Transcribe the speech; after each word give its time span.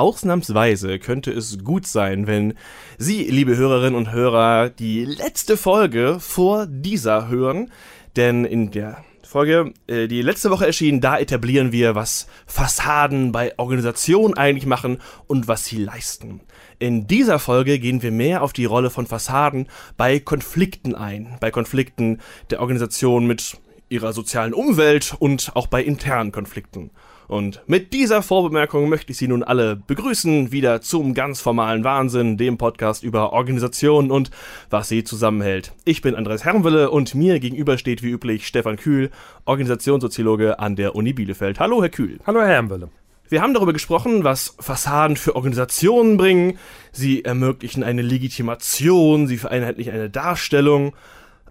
ausnahmsweise 0.00 0.98
könnte 0.98 1.30
es 1.30 1.62
gut 1.62 1.86
sein, 1.86 2.26
wenn 2.26 2.54
Sie, 2.98 3.24
liebe 3.24 3.56
Hörerinnen 3.56 3.94
und 3.94 4.12
Hörer, 4.12 4.70
die 4.70 5.04
letzte 5.04 5.56
Folge 5.56 6.18
vor 6.18 6.66
dieser 6.66 7.28
hören. 7.28 7.70
Denn 8.16 8.44
in 8.44 8.70
der 8.70 9.04
Folge, 9.22 9.72
äh, 9.86 10.08
die 10.08 10.22
letzte 10.22 10.50
Woche 10.50 10.66
erschienen, 10.66 11.00
da 11.00 11.16
etablieren 11.16 11.70
wir, 11.70 11.94
was 11.94 12.26
Fassaden 12.46 13.30
bei 13.30 13.56
Organisationen 13.58 14.34
eigentlich 14.34 14.66
machen 14.66 14.98
und 15.28 15.46
was 15.46 15.64
sie 15.64 15.76
leisten. 15.76 16.40
In 16.80 17.06
dieser 17.06 17.38
Folge 17.38 17.78
gehen 17.78 18.02
wir 18.02 18.10
mehr 18.10 18.42
auf 18.42 18.52
die 18.52 18.64
Rolle 18.64 18.90
von 18.90 19.06
Fassaden 19.06 19.68
bei 19.96 20.18
Konflikten 20.18 20.96
ein, 20.96 21.36
bei 21.38 21.52
Konflikten 21.52 22.20
der 22.50 22.60
Organisation 22.60 23.26
mit 23.26 23.58
ihrer 23.88 24.12
sozialen 24.12 24.54
Umwelt 24.54 25.14
und 25.18 25.52
auch 25.54 25.68
bei 25.68 25.82
internen 25.82 26.32
Konflikten. 26.32 26.90
Und 27.30 27.62
mit 27.68 27.92
dieser 27.92 28.22
Vorbemerkung 28.22 28.88
möchte 28.88 29.12
ich 29.12 29.18
Sie 29.18 29.28
nun 29.28 29.44
alle 29.44 29.76
begrüßen, 29.76 30.50
wieder 30.50 30.80
zum 30.80 31.14
ganz 31.14 31.40
formalen 31.40 31.84
Wahnsinn, 31.84 32.36
dem 32.36 32.58
Podcast 32.58 33.04
über 33.04 33.32
Organisationen 33.32 34.10
und 34.10 34.32
was 34.68 34.88
sie 34.88 35.04
zusammenhält. 35.04 35.72
Ich 35.84 36.02
bin 36.02 36.16
Andreas 36.16 36.44
Herrenwille 36.44 36.90
und 36.90 37.14
mir 37.14 37.38
gegenüber 37.38 37.78
steht 37.78 38.02
wie 38.02 38.10
üblich 38.10 38.48
Stefan 38.48 38.74
Kühl, 38.74 39.12
Organisationssoziologe 39.44 40.58
an 40.58 40.74
der 40.74 40.96
Uni 40.96 41.12
Bielefeld. 41.12 41.60
Hallo, 41.60 41.80
Herr 41.80 41.90
Kühl. 41.90 42.18
Hallo, 42.26 42.40
Herr 42.40 42.48
Herrenwille. 42.48 42.88
Wir 43.28 43.42
haben 43.42 43.54
darüber 43.54 43.72
gesprochen, 43.72 44.24
was 44.24 44.56
Fassaden 44.58 45.16
für 45.16 45.36
Organisationen 45.36 46.16
bringen. 46.16 46.58
Sie 46.90 47.24
ermöglichen 47.24 47.84
eine 47.84 48.02
Legitimation, 48.02 49.28
sie 49.28 49.38
vereinheitlichen 49.38 49.94
eine 49.94 50.10
Darstellung. 50.10 50.94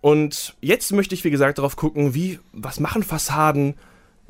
Und 0.02 0.58
jetzt 0.60 0.92
möchte 0.92 1.16
ich, 1.16 1.24
wie 1.24 1.32
gesagt, 1.32 1.58
darauf 1.58 1.78
gucken, 1.78 2.14
wie, 2.14 2.40
was 2.52 2.82
machen 2.82 3.02
Fassaden 3.02 3.76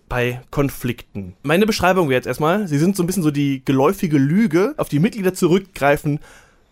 bei 0.10 0.42
Konflikten. 0.52 1.36
Meine 1.44 1.66
Beschreibung 1.66 2.10
wäre 2.10 2.18
jetzt 2.18 2.28
erstmal, 2.28 2.68
sie 2.68 2.80
sind 2.80 2.96
so 2.96 3.04
ein 3.04 3.08
bisschen 3.08 3.24
so 3.24 3.32
die 3.32 3.64
geläufige 3.64 4.18
Lüge, 4.18 4.74
auf 4.78 4.90
die 4.90 5.00
Mitglieder 5.00 5.34
zurückgreifen 5.34 6.20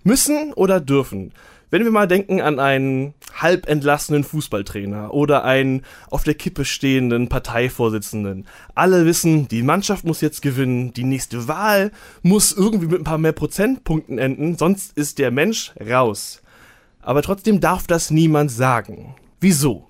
müssen 0.04 0.54
oder 0.54 0.80
dürfen. 0.80 1.32
Wenn 1.70 1.84
wir 1.84 1.92
mal 1.92 2.08
denken 2.08 2.42
an 2.42 2.60
einen 2.60 3.14
halb 3.42 3.68
entlassenen 3.68 4.24
Fußballtrainer 4.24 5.14
oder 5.14 5.44
einen 5.44 5.84
auf 6.10 6.24
der 6.24 6.34
Kippe 6.34 6.66
stehenden 6.66 7.28
Parteivorsitzenden. 7.28 8.48
Alle 8.74 9.06
wissen, 9.06 9.48
die 9.48 9.64
Mannschaft 9.64 10.06
muss 10.06 10.22
jetzt 10.22 10.42
gewinnen, 10.42 10.94
die 10.94 11.04
nächste 11.04 11.48
Wahl 11.48 11.92
muss 12.24 12.52
irgendwie 12.52 12.88
mit 12.88 13.02
ein 13.02 13.04
paar 13.04 13.18
mehr 13.18 13.34
Prozentpunkten 13.34 14.18
enden, 14.18 14.58
sonst 14.58 14.98
ist 14.98 15.20
der 15.20 15.32
Mensch 15.32 15.74
raus. 15.80 16.42
Aber 17.02 17.22
trotzdem 17.22 17.60
darf 17.60 17.86
das 17.86 18.12
niemand 18.12 18.50
sagen. 18.50 19.16
Wieso? 19.40 19.88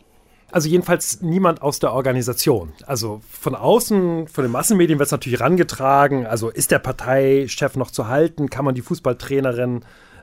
Also 0.50 0.70
jedenfalls 0.70 1.22
niemand 1.22 1.62
aus 1.62 1.80
der 1.80 1.92
Organisation. 1.92 2.72
Also 2.86 3.22
von 3.30 3.53
außen, 3.53 4.28
von 4.28 4.44
den 4.44 4.52
Massenmedien 4.52 4.98
wird 4.98 5.08
es 5.08 5.12
natürlich 5.12 5.42
rangetragen. 5.42 6.26
Also 6.26 6.50
ist 6.50 6.72
der 6.72 6.80
Parteichef 6.80 7.76
noch 7.76 7.92
zu 7.92 8.08
halten? 8.08 8.50
Kann 8.50 8.64
man 8.64 8.73
die 8.73 8.81
Fußballtrainerin 8.81 9.81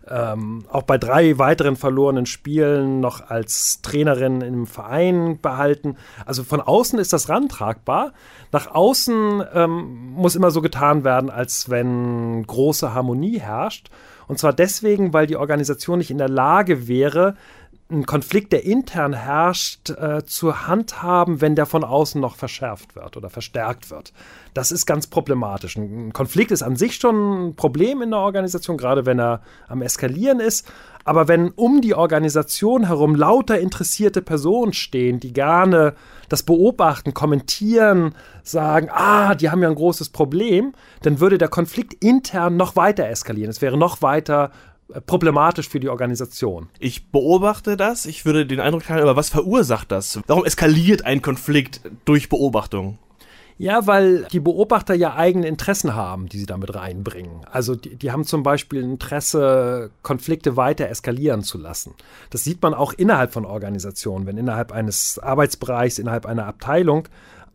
ähm, 0.08 0.64
auch 0.70 0.82
bei 0.82 0.96
drei 0.96 1.38
weiteren 1.38 1.76
verlorenen 1.76 2.24
Spielen 2.24 3.00
noch 3.00 3.28
als 3.28 3.82
Trainerin 3.82 4.40
im 4.40 4.66
Verein 4.66 5.40
behalten? 5.42 5.96
Also 6.24 6.42
von 6.42 6.62
außen 6.62 6.98
ist 6.98 7.12
das 7.12 7.28
rantragbar. 7.28 8.12
Nach 8.50 8.74
außen 8.74 9.44
ähm, 9.52 10.12
muss 10.14 10.36
immer 10.36 10.50
so 10.50 10.62
getan 10.62 11.04
werden, 11.04 11.28
als 11.28 11.68
wenn 11.68 12.46
große 12.46 12.94
Harmonie 12.94 13.40
herrscht. 13.40 13.90
Und 14.26 14.38
zwar 14.38 14.54
deswegen, 14.54 15.12
weil 15.12 15.26
die 15.26 15.36
Organisation 15.36 15.98
nicht 15.98 16.10
in 16.10 16.16
der 16.16 16.30
Lage 16.30 16.88
wäre, 16.88 17.34
einen 17.94 18.06
Konflikt, 18.06 18.52
der 18.52 18.64
intern 18.64 19.12
herrscht, 19.12 19.90
äh, 19.90 20.24
zu 20.24 20.66
handhaben, 20.66 21.40
wenn 21.40 21.54
der 21.54 21.66
von 21.66 21.84
außen 21.84 22.20
noch 22.20 22.36
verschärft 22.36 22.96
wird 22.96 23.16
oder 23.16 23.30
verstärkt 23.30 23.90
wird. 23.90 24.12
Das 24.52 24.72
ist 24.72 24.86
ganz 24.86 25.06
problematisch. 25.06 25.76
Ein 25.76 26.12
Konflikt 26.12 26.50
ist 26.50 26.62
an 26.62 26.76
sich 26.76 26.96
schon 26.96 27.48
ein 27.48 27.56
Problem 27.56 28.02
in 28.02 28.10
der 28.10 28.20
Organisation, 28.20 28.76
gerade 28.76 29.06
wenn 29.06 29.18
er 29.18 29.40
am 29.68 29.82
Eskalieren 29.82 30.40
ist. 30.40 30.70
Aber 31.04 31.28
wenn 31.28 31.50
um 31.50 31.80
die 31.80 31.94
Organisation 31.94 32.86
herum 32.86 33.14
lauter 33.14 33.58
interessierte 33.58 34.22
Personen 34.22 34.72
stehen, 34.72 35.20
die 35.20 35.32
gerne 35.32 35.94
das 36.28 36.42
beobachten, 36.42 37.12
kommentieren, 37.12 38.14
sagen, 38.42 38.88
ah, 38.90 39.34
die 39.34 39.50
haben 39.50 39.62
ja 39.62 39.68
ein 39.68 39.74
großes 39.74 40.08
Problem, 40.08 40.72
dann 41.02 41.20
würde 41.20 41.38
der 41.38 41.48
Konflikt 41.48 42.02
intern 42.02 42.56
noch 42.56 42.76
weiter 42.76 43.06
eskalieren. 43.08 43.50
Es 43.50 43.60
wäre 43.60 43.76
noch 43.76 44.02
weiter 44.02 44.50
problematisch 45.06 45.68
für 45.68 45.80
die 45.80 45.88
Organisation. 45.88 46.68
Ich 46.78 47.10
beobachte 47.10 47.76
das, 47.76 48.06
ich 48.06 48.24
würde 48.24 48.46
den 48.46 48.60
Eindruck 48.60 48.88
haben, 48.88 49.00
aber 49.00 49.16
was 49.16 49.30
verursacht 49.30 49.90
das? 49.90 50.20
Warum 50.26 50.44
eskaliert 50.44 51.04
ein 51.04 51.22
Konflikt 51.22 51.80
durch 52.04 52.28
Beobachtung? 52.28 52.98
Ja, 53.56 53.86
weil 53.86 54.24
die 54.32 54.40
Beobachter 54.40 54.94
ja 54.94 55.14
eigene 55.14 55.46
Interessen 55.46 55.94
haben, 55.94 56.28
die 56.28 56.38
sie 56.38 56.46
damit 56.46 56.74
reinbringen. 56.74 57.42
Also 57.50 57.76
die, 57.76 57.94
die, 57.94 58.10
haben 58.10 58.24
zum 58.24 58.42
Beispiel 58.42 58.82
Interesse, 58.82 59.90
Konflikte 60.02 60.56
weiter 60.56 60.88
eskalieren 60.88 61.44
zu 61.44 61.58
lassen. 61.58 61.94
Das 62.30 62.42
sieht 62.42 62.60
man 62.62 62.74
auch 62.74 62.92
innerhalb 62.92 63.32
von 63.32 63.44
Organisationen. 63.44 64.26
Wenn 64.26 64.38
innerhalb 64.38 64.72
eines 64.72 65.20
Arbeitsbereichs, 65.20 66.00
innerhalb 66.00 66.26
einer 66.26 66.46
Abteilung 66.46 67.06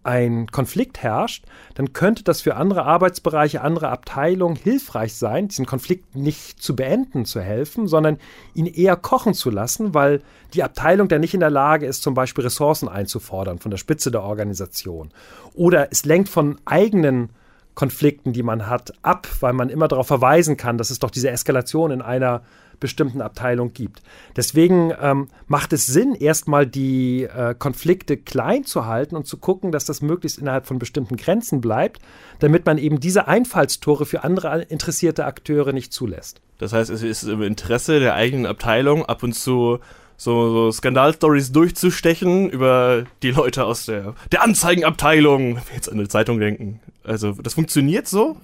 ein 0.10 0.48
Konflikt 0.48 1.04
herrscht, 1.04 1.46
dann 1.76 1.94
könnte 1.94 2.24
das 2.24 2.42
für 2.42 2.56
andere 2.56 2.84
Arbeitsbereiche, 2.84 3.62
andere 3.62 3.90
Abteilungen 3.90 4.56
hilfreich 4.56 5.14
sein, 5.14 5.50
diesen 5.50 5.68
Konflikt 5.68 6.16
nicht 6.16 6.64
zu 6.64 6.76
beenden, 6.76 7.26
zu 7.26 7.42
helfen, 7.42 7.88
sondern 7.88 8.18
ihn 8.56 8.66
eher 8.66 8.96
kochen 8.96 9.36
zu 9.36 9.52
lassen, 9.52 9.94
weil 9.94 10.24
die 10.56 10.64
Abteilung 10.64 11.10
dann 11.10 11.22
nicht 11.22 11.36
in 11.36 11.40
der 11.40 11.52
Lage 11.52 11.86
ist, 11.86 12.02
zum 12.02 12.16
Beispiel 12.16 12.44
Ressourcen 12.44 12.90
einzufordern 12.90 13.60
von 13.60 13.70
der 13.70 13.78
Spitze 13.78 14.10
der 14.10 14.24
Organisation. 14.24 15.12
Oder 15.54 15.92
es 15.92 16.06
lenkt 16.06 16.30
von 16.30 16.58
eigenen 16.66 17.30
Konflikten, 17.76 18.34
die 18.34 18.44
man 18.44 18.68
hat, 18.68 18.94
ab, 19.04 19.28
weil 19.42 19.54
man 19.54 19.70
immer 19.70 19.88
darauf 19.88 20.08
verweisen 20.08 20.58
kann, 20.58 20.80
dass 20.80 20.90
es 20.90 20.98
doch 20.98 21.12
diese 21.12 21.30
Eskalation 21.30 21.92
in 21.92 22.02
einer 22.02 22.42
bestimmten 22.80 23.22
Abteilung 23.22 23.74
gibt. 23.74 24.02
Deswegen 24.36 24.94
ähm, 25.02 25.28
macht 25.48 25.74
es 25.74 25.86
Sinn, 25.86 26.16
erstmal 26.16 26.66
die 26.66 27.24
äh, 27.24 27.56
Konflikte 27.58 28.18
klein 28.18 28.66
zu 28.66 28.86
halten 28.86 29.16
und 29.16 29.28
zu 29.28 29.38
gucken, 29.38 29.72
dass 29.72 29.86
das 29.86 30.02
möglichst 30.02 30.40
innerhalb 30.40 30.66
von 30.66 30.80
bestimmten 30.80 31.18
Grenzen 31.18 31.62
bleibt, 31.62 32.02
damit 32.40 32.66
man 32.66 32.78
eben 32.78 33.00
diese 33.00 33.28
Einfallstore 33.28 34.06
für 34.06 34.24
andere 34.24 34.62
interessierte 34.64 35.26
Akteure 35.26 35.74
nicht 35.74 35.94
zulässt. 35.94 36.42
Das 36.58 36.74
heißt, 36.74 36.90
es 36.90 37.04
ist 37.04 37.24
im 37.24 37.42
Interesse 37.42 38.00
der 38.00 38.16
eigenen 38.16 38.46
Abteilung 38.46 39.06
ab 39.06 39.24
und 39.24 39.34
zu 39.34 39.80
so, 40.20 40.50
so 40.50 40.72
Skandalstories 40.72 41.52
durchzustechen 41.54 42.50
über 42.50 43.06
die 43.24 43.32
Leute 43.32 43.64
aus 43.66 43.86
der, 43.86 44.16
der 44.32 44.44
Anzeigenabteilung, 44.44 45.60
jetzt 45.74 45.90
an 45.90 45.98
eine 45.98 46.10
Zeitung 46.10 46.40
denken. 46.40 46.82
Also, 47.10 47.32
das 47.32 47.56
funktioniert 47.56 48.08
so? 48.08 48.38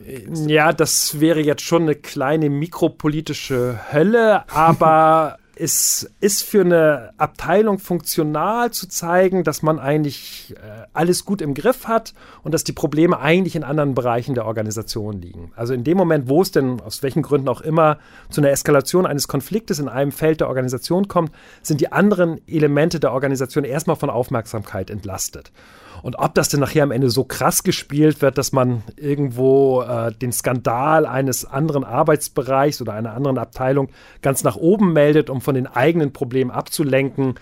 Ja, 0.48 0.74
das 0.74 1.20
wäre 1.20 1.40
jetzt 1.40 1.62
schon 1.62 1.84
eine 1.84 1.94
kleine 1.94 2.50
mikropolitische 2.50 3.80
Hölle, 3.92 4.44
aber 4.50 5.38
es 5.56 6.10
ist 6.20 6.42
für 6.42 6.62
eine 6.62 7.12
Abteilung 7.18 7.78
funktional 7.78 8.72
zu 8.72 8.88
zeigen, 8.88 9.44
dass 9.44 9.62
man 9.62 9.78
eigentlich 9.78 10.56
äh, 10.58 10.88
alles 10.94 11.26
gut 11.26 11.44
im 11.44 11.54
Griff 11.54 11.88
hat 11.88 12.16
und 12.42 12.56
dass 12.56 12.64
die 12.64 12.74
Probleme 12.74 13.20
eigentlich 13.20 13.56
in 13.56 13.64
anderen 13.64 13.94
Bereichen 13.94 14.34
der 14.34 14.48
Organisation 14.48 15.22
liegen. 15.22 15.52
Also 15.56 15.76
in 15.76 15.84
dem 15.84 15.98
Moment, 15.98 16.28
wo 16.28 16.42
es 16.42 16.50
denn 16.50 16.82
aus 16.82 17.04
welchen 17.04 17.22
Gründen 17.22 17.48
auch 17.48 17.62
immer 17.62 18.00
zu 18.32 18.42
einer 18.42 18.50
Eskalation 18.50 19.06
eines 19.06 19.28
Konfliktes 19.28 19.78
in 19.78 19.90
einem 19.90 20.12
Feld 20.12 20.42
der 20.42 20.48
Organisation 20.48 21.08
kommt, 21.08 21.32
sind 21.62 21.82
die 21.82 21.92
anderen 21.92 22.42
Elemente 22.48 23.00
der 23.00 23.14
Organisation 23.14 23.64
erstmal 23.64 23.96
von 23.96 24.10
Aufmerksamkeit 24.10 24.90
entlastet. 24.90 25.52
Und 26.02 26.18
ob 26.18 26.34
das 26.36 26.50
denn 26.50 26.60
nachher 26.60 26.84
am 26.84 26.92
Ende 26.92 27.10
so 27.10 27.24
krass 27.24 27.64
gespielt 27.64 28.22
wird, 28.22 28.38
dass 28.38 28.52
man 28.52 28.84
irgendwo 28.98 29.82
äh, 29.82 30.12
den 30.12 30.32
Skandal 30.32 31.06
eines 31.06 31.46
anderen 31.46 31.84
Arbeitsbereichs 31.84 32.82
oder 32.82 32.94
einer 32.94 33.14
anderen 33.14 33.38
Abteilung 33.38 33.90
ganz 34.22 34.44
nach 34.44 34.56
oben 34.56 34.94
meldet, 34.94 35.30
um 35.30 35.42
von 35.42 35.56
den 35.56 35.68
eigenen 35.68 36.14
Problemen 36.14 36.52
abzulenken, 36.52 37.36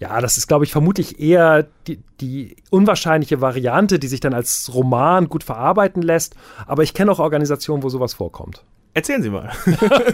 ja, 0.00 0.20
das 0.20 0.36
ist, 0.36 0.48
glaube 0.48 0.64
ich, 0.64 0.72
vermutlich 0.72 1.20
eher 1.20 1.66
die, 1.86 2.00
die, 2.20 2.56
unwahrscheinliche 2.70 3.40
Variante, 3.40 3.98
die 3.98 4.08
sich 4.08 4.20
dann 4.20 4.34
als 4.34 4.74
Roman 4.74 5.28
gut 5.28 5.44
verarbeiten 5.44 6.02
lässt. 6.02 6.34
Aber 6.66 6.82
ich 6.82 6.94
kenne 6.94 7.12
auch 7.12 7.20
Organisationen, 7.20 7.82
wo 7.82 7.88
sowas 7.88 8.14
vorkommt. 8.14 8.64
Erzählen 8.96 9.22
Sie 9.22 9.30
mal. 9.30 9.50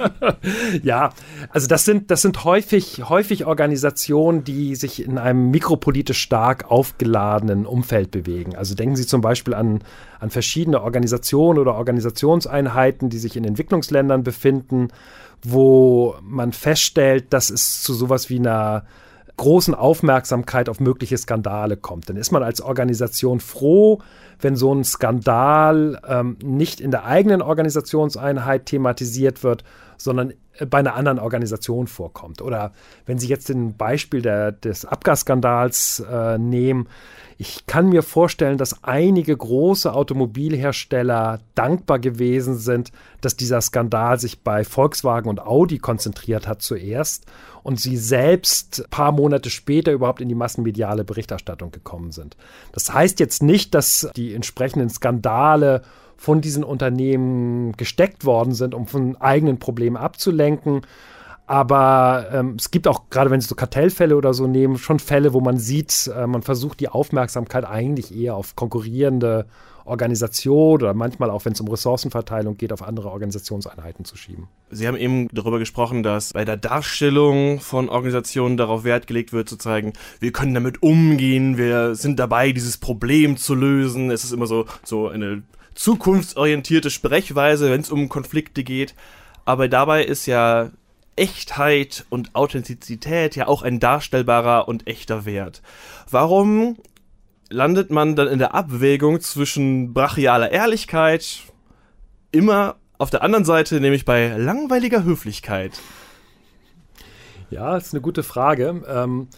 ja, 0.83 1.13
also 1.51 1.67
das 1.67 1.85
sind, 1.85 2.11
das 2.11 2.23
sind 2.23 2.45
häufig, 2.45 3.03
häufig 3.11 3.45
Organisationen, 3.45 4.43
die 4.43 4.75
sich 4.75 5.05
in 5.05 5.19
einem 5.19 5.51
mikropolitisch 5.51 6.19
stark 6.19 6.71
aufgeladenen 6.71 7.67
Umfeld 7.67 8.11
bewegen. 8.11 8.57
Also 8.57 8.75
denken 8.75 8.97
Sie 8.97 9.07
zum 9.07 9.21
Beispiel 9.21 9.53
an, 9.53 9.81
an 10.19 10.31
verschiedene 10.31 10.81
Organisationen 10.81 11.59
oder 11.59 11.75
Organisationseinheiten, 11.75 13.11
die 13.11 13.19
sich 13.19 13.37
in 13.37 13.45
Entwicklungsländern 13.45 14.23
befinden, 14.23 14.89
wo 15.43 16.15
man 16.23 16.53
feststellt, 16.53 17.35
dass 17.35 17.51
es 17.51 17.83
zu 17.83 17.93
sowas 17.93 18.31
wie 18.31 18.39
einer 18.39 18.85
großen 19.41 19.75
Aufmerksamkeit 19.75 20.69
auf 20.69 20.81
mögliche 20.81 21.17
Skandale 21.17 21.79
kommt. 21.79 22.11
Dann 22.11 22.17
ist 22.17 22.31
man 22.31 22.43
als 22.43 22.61
Organisation 22.61 23.41
froh, 23.41 24.03
wenn 24.39 24.55
so 24.55 24.75
ein 24.75 24.85
Skandal 24.85 25.99
ähm, 26.07 26.37
nicht 26.43 26.79
in 26.79 26.91
der 26.91 27.07
eigenen 27.07 27.41
Organisationseinheit 27.41 28.67
thematisiert 28.67 29.43
wird, 29.43 29.65
sondern 29.97 30.35
bei 30.69 30.79
einer 30.79 30.95
anderen 30.95 31.19
Organisation 31.19 31.87
vorkommt. 31.87 32.43
Oder 32.43 32.73
wenn 33.07 33.19
Sie 33.19 33.29
jetzt 33.29 33.49
ein 33.51 33.77
Beispiel 33.77 34.23
der, 34.23 34.53
des 34.53 34.85
Abgasskandals 34.85 36.05
äh, 36.11 36.39
nehmen, 36.39 36.89
ich 37.39 37.67
kann 37.67 37.89
mir 37.89 38.03
vorstellen, 38.03 38.59
dass 38.59 38.85
einige 38.85 39.35
große 39.35 39.95
Automobilhersteller 39.95 41.41
dankbar 41.55 41.99
gewesen 41.99 42.59
sind, 42.59 42.93
dass 43.23 43.35
dieser 43.35 43.63
Skandal 43.63 44.21
sich 44.21 44.43
bei 44.43 44.63
Volkswagen 44.63 45.31
und 45.31 45.41
Audi 45.41 45.79
konzentriert 45.79 46.47
hat 46.47 46.61
zuerst 46.61 47.25
und 47.63 47.81
sie 47.81 47.97
selbst 47.97 48.83
ein 48.85 48.91
paar 48.91 49.13
Monate 49.13 49.49
später 49.49 49.91
überhaupt 49.91 50.21
in 50.21 50.29
die 50.29 50.35
massenmediale 50.35 51.03
Berichterstattung 51.03 51.71
gekommen 51.71 52.13
sind. 52.13 52.37
Das 52.73 52.93
heißt 52.93 53.21
jetzt 53.21 53.43
nicht, 53.43 53.75
dass 53.75 54.11
die 54.17 54.35
entsprechenden 54.35 54.91
Skandale 54.91 55.81
von 56.21 56.43
diesen 56.43 56.65
Unternehmen 56.65 57.73
gesteckt 57.79 58.27
worden 58.27 58.53
sind, 58.53 58.75
um 58.75 58.87
von 58.87 59.17
eigenen 59.17 59.59
Problemen 59.59 59.97
abzulenken. 59.97 60.83
Aber 61.47 62.27
ähm, 62.31 62.57
es 62.59 62.71
gibt 62.71 62.87
auch, 62.87 63.09
gerade 63.09 63.31
wenn 63.31 63.41
Sie 63.41 63.49
so 63.49 63.55
Kartellfälle 63.55 64.15
oder 64.15 64.35
so 64.35 64.47
nehmen, 64.47 64.77
schon 64.77 64.99
Fälle, 64.99 65.33
wo 65.33 65.41
man 65.41 65.57
sieht, 65.57 66.11
äh, 66.15 66.27
man 66.27 66.43
versucht 66.43 66.79
die 66.81 66.91
Aufmerksamkeit 66.91 67.65
eigentlich 67.65 68.15
eher 68.15 68.37
auf 68.37 68.55
konkurrierende 68.55 69.47
Organisationen 69.87 70.83
oder 70.83 70.93
manchmal 70.93 71.31
auch, 71.31 71.47
wenn 71.47 71.55
es 71.55 71.61
um 71.63 71.69
Ressourcenverteilung 71.69 72.59
geht, 72.59 72.75
auf 72.75 72.83
andere 72.83 73.11
Organisationseinheiten 73.11 74.05
zu 74.05 74.19
schieben. 74.19 74.49
Sie 74.71 74.87
haben 74.87 74.99
eben 74.99 75.29
darüber 75.33 75.59
gesprochen, 75.59 76.03
dass 76.03 76.35
bei 76.35 76.45
der 76.45 76.59
Darstellung 76.59 77.61
von 77.61 77.89
Organisationen 77.89 78.59
darauf 78.59 78.85
Wert 78.85 79.07
gelegt 79.07 79.33
wird, 79.33 79.49
zu 79.49 79.57
zeigen, 79.57 79.95
wir 80.21 80.33
können 80.33 80.53
damit 80.53 80.83
umgehen, 80.83 81.57
wir 81.57 81.95
sind 81.95 82.19
dabei, 82.19 82.53
dieses 82.53 82.77
Problem 82.77 83.39
zu 83.39 83.55
lösen. 83.55 84.11
Es 84.11 84.23
ist 84.23 84.33
immer 84.33 84.47
so, 84.47 84.67
so 84.85 85.09
eine 85.09 85.43
zukunftsorientierte 85.81 86.91
Sprechweise, 86.91 87.71
wenn 87.71 87.81
es 87.81 87.91
um 87.91 88.11
Konflikte 88.11 88.65
geht. 88.65 88.95
Aber 89.47 89.67
dabei 89.67 90.05
ist 90.05 90.27
ja 90.27 90.71
Echtheit 91.17 92.05
und 92.11 92.35
Authentizität 92.35 93.35
ja 93.35 93.49
auch 93.49 93.63
ein 93.63 93.81
darstellbarer 93.81 94.69
und 94.69 94.87
echter 94.87 95.25
Wert. 95.25 95.63
Warum 96.11 96.77
landet 97.49 97.91
man 97.91 98.15
dann 98.15 98.29
in 98.29 98.39
der 98.39 98.55
Abwägung 98.55 99.23
zwischen 99.23 99.95
brachialer 99.95 100.53
Ehrlichkeit 100.53 101.45
immer 102.31 102.77
auf 102.99 103.09
der 103.09 103.23
anderen 103.23 103.47
Seite, 103.47 103.81
nämlich 103.81 104.05
bei 104.05 104.37
langweiliger 104.37 105.03
Höflichkeit? 105.03 105.81
Ja, 107.49 107.73
das 107.73 107.87
ist 107.87 107.95
eine 107.95 108.03
gute 108.03 108.23
Frage. 108.23 108.85
Ähm, 108.87 109.29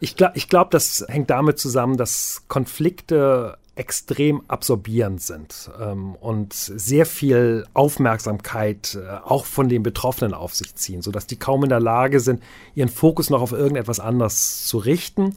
ich 0.00 0.16
glaube, 0.16 0.32
ich 0.36 0.48
glaub, 0.48 0.70
das 0.70 1.04
hängt 1.08 1.28
damit 1.28 1.58
zusammen, 1.58 1.98
dass 1.98 2.44
Konflikte 2.48 3.58
extrem 3.80 4.42
absorbierend 4.46 5.22
sind 5.22 5.70
ähm, 5.80 6.14
und 6.14 6.52
sehr 6.52 7.06
viel 7.06 7.64
Aufmerksamkeit 7.72 8.94
äh, 9.00 9.20
auch 9.24 9.46
von 9.46 9.70
den 9.70 9.82
Betroffenen 9.82 10.34
auf 10.34 10.54
sich 10.54 10.74
ziehen, 10.74 11.00
sodass 11.00 11.26
die 11.26 11.38
kaum 11.38 11.62
in 11.62 11.70
der 11.70 11.80
Lage 11.80 12.20
sind, 12.20 12.42
ihren 12.74 12.90
Fokus 12.90 13.30
noch 13.30 13.40
auf 13.40 13.52
irgendetwas 13.52 13.98
anderes 13.98 14.66
zu 14.66 14.76
richten. 14.76 15.34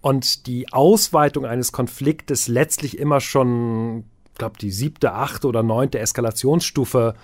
Und 0.00 0.48
die 0.48 0.72
Ausweitung 0.72 1.46
eines 1.46 1.70
Konfliktes 1.70 2.48
letztlich 2.48 2.98
immer 2.98 3.20
schon, 3.20 4.02
ich 4.32 4.38
glaube, 4.38 4.58
die 4.60 4.72
siebte, 4.72 5.12
achte 5.12 5.46
oder 5.46 5.62
neunte 5.62 6.00
Eskalationsstufe 6.00 7.14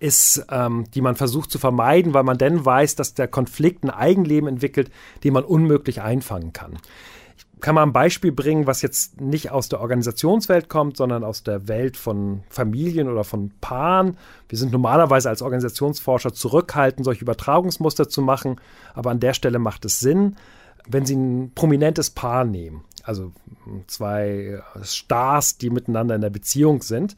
ist, 0.00 0.46
ähm, 0.50 0.86
die 0.94 1.02
man 1.02 1.16
versucht 1.16 1.50
zu 1.50 1.58
vermeiden, 1.58 2.14
weil 2.14 2.24
man 2.24 2.38
dann 2.38 2.64
weiß, 2.64 2.96
dass 2.96 3.12
der 3.12 3.28
Konflikt 3.28 3.84
ein 3.84 3.90
Eigenleben 3.90 4.48
entwickelt, 4.48 4.90
den 5.24 5.34
man 5.34 5.44
unmöglich 5.44 6.00
einfangen 6.00 6.54
kann 6.54 6.78
kann 7.60 7.74
man 7.74 7.88
ein 7.88 7.92
Beispiel 7.92 8.32
bringen, 8.32 8.66
was 8.66 8.82
jetzt 8.82 9.20
nicht 9.20 9.50
aus 9.50 9.68
der 9.68 9.80
Organisationswelt 9.80 10.68
kommt, 10.68 10.96
sondern 10.96 11.24
aus 11.24 11.42
der 11.42 11.68
Welt 11.68 11.96
von 11.96 12.42
Familien 12.50 13.08
oder 13.08 13.24
von 13.24 13.50
Paaren. 13.60 14.18
Wir 14.48 14.58
sind 14.58 14.72
normalerweise 14.72 15.30
als 15.30 15.40
Organisationsforscher 15.40 16.34
zurückhaltend, 16.34 17.04
solche 17.04 17.22
Übertragungsmuster 17.22 18.08
zu 18.08 18.20
machen, 18.20 18.60
aber 18.94 19.10
an 19.10 19.20
der 19.20 19.32
Stelle 19.32 19.58
macht 19.58 19.84
es 19.86 20.00
Sinn, 20.00 20.36
wenn 20.86 21.06
Sie 21.06 21.16
ein 21.16 21.52
prominentes 21.54 22.10
Paar 22.10 22.44
nehmen, 22.44 22.84
also 23.02 23.32
zwei 23.86 24.62
Stars, 24.82 25.58
die 25.58 25.70
miteinander 25.70 26.14
in 26.14 26.20
der 26.20 26.30
Beziehung 26.30 26.82
sind, 26.82 27.16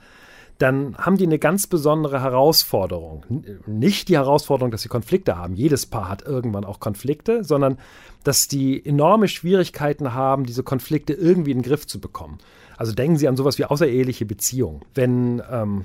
dann 0.58 0.96
haben 0.98 1.16
die 1.16 1.26
eine 1.26 1.38
ganz 1.38 1.68
besondere 1.68 2.20
Herausforderung. 2.20 3.24
Nicht 3.66 4.08
die 4.08 4.16
Herausforderung, 4.16 4.72
dass 4.72 4.82
sie 4.82 4.88
Konflikte 4.88 5.36
haben. 5.36 5.54
Jedes 5.54 5.86
Paar 5.86 6.08
hat 6.08 6.22
irgendwann 6.22 6.64
auch 6.64 6.80
Konflikte, 6.80 7.44
sondern 7.44 7.78
dass 8.24 8.48
die 8.48 8.84
enorme 8.84 9.28
Schwierigkeiten 9.28 10.14
haben, 10.14 10.44
diese 10.44 10.64
Konflikte 10.64 11.12
irgendwie 11.12 11.52
in 11.52 11.58
den 11.58 11.62
Griff 11.64 11.86
zu 11.86 12.00
bekommen. 12.00 12.38
Also 12.78 12.92
denken 12.92 13.16
Sie 13.16 13.26
an 13.26 13.36
sowas 13.36 13.58
wie 13.58 13.64
außereheliche 13.64 14.24
Beziehungen. 14.24 14.82
Wenn 14.94 15.42
ähm, 15.50 15.84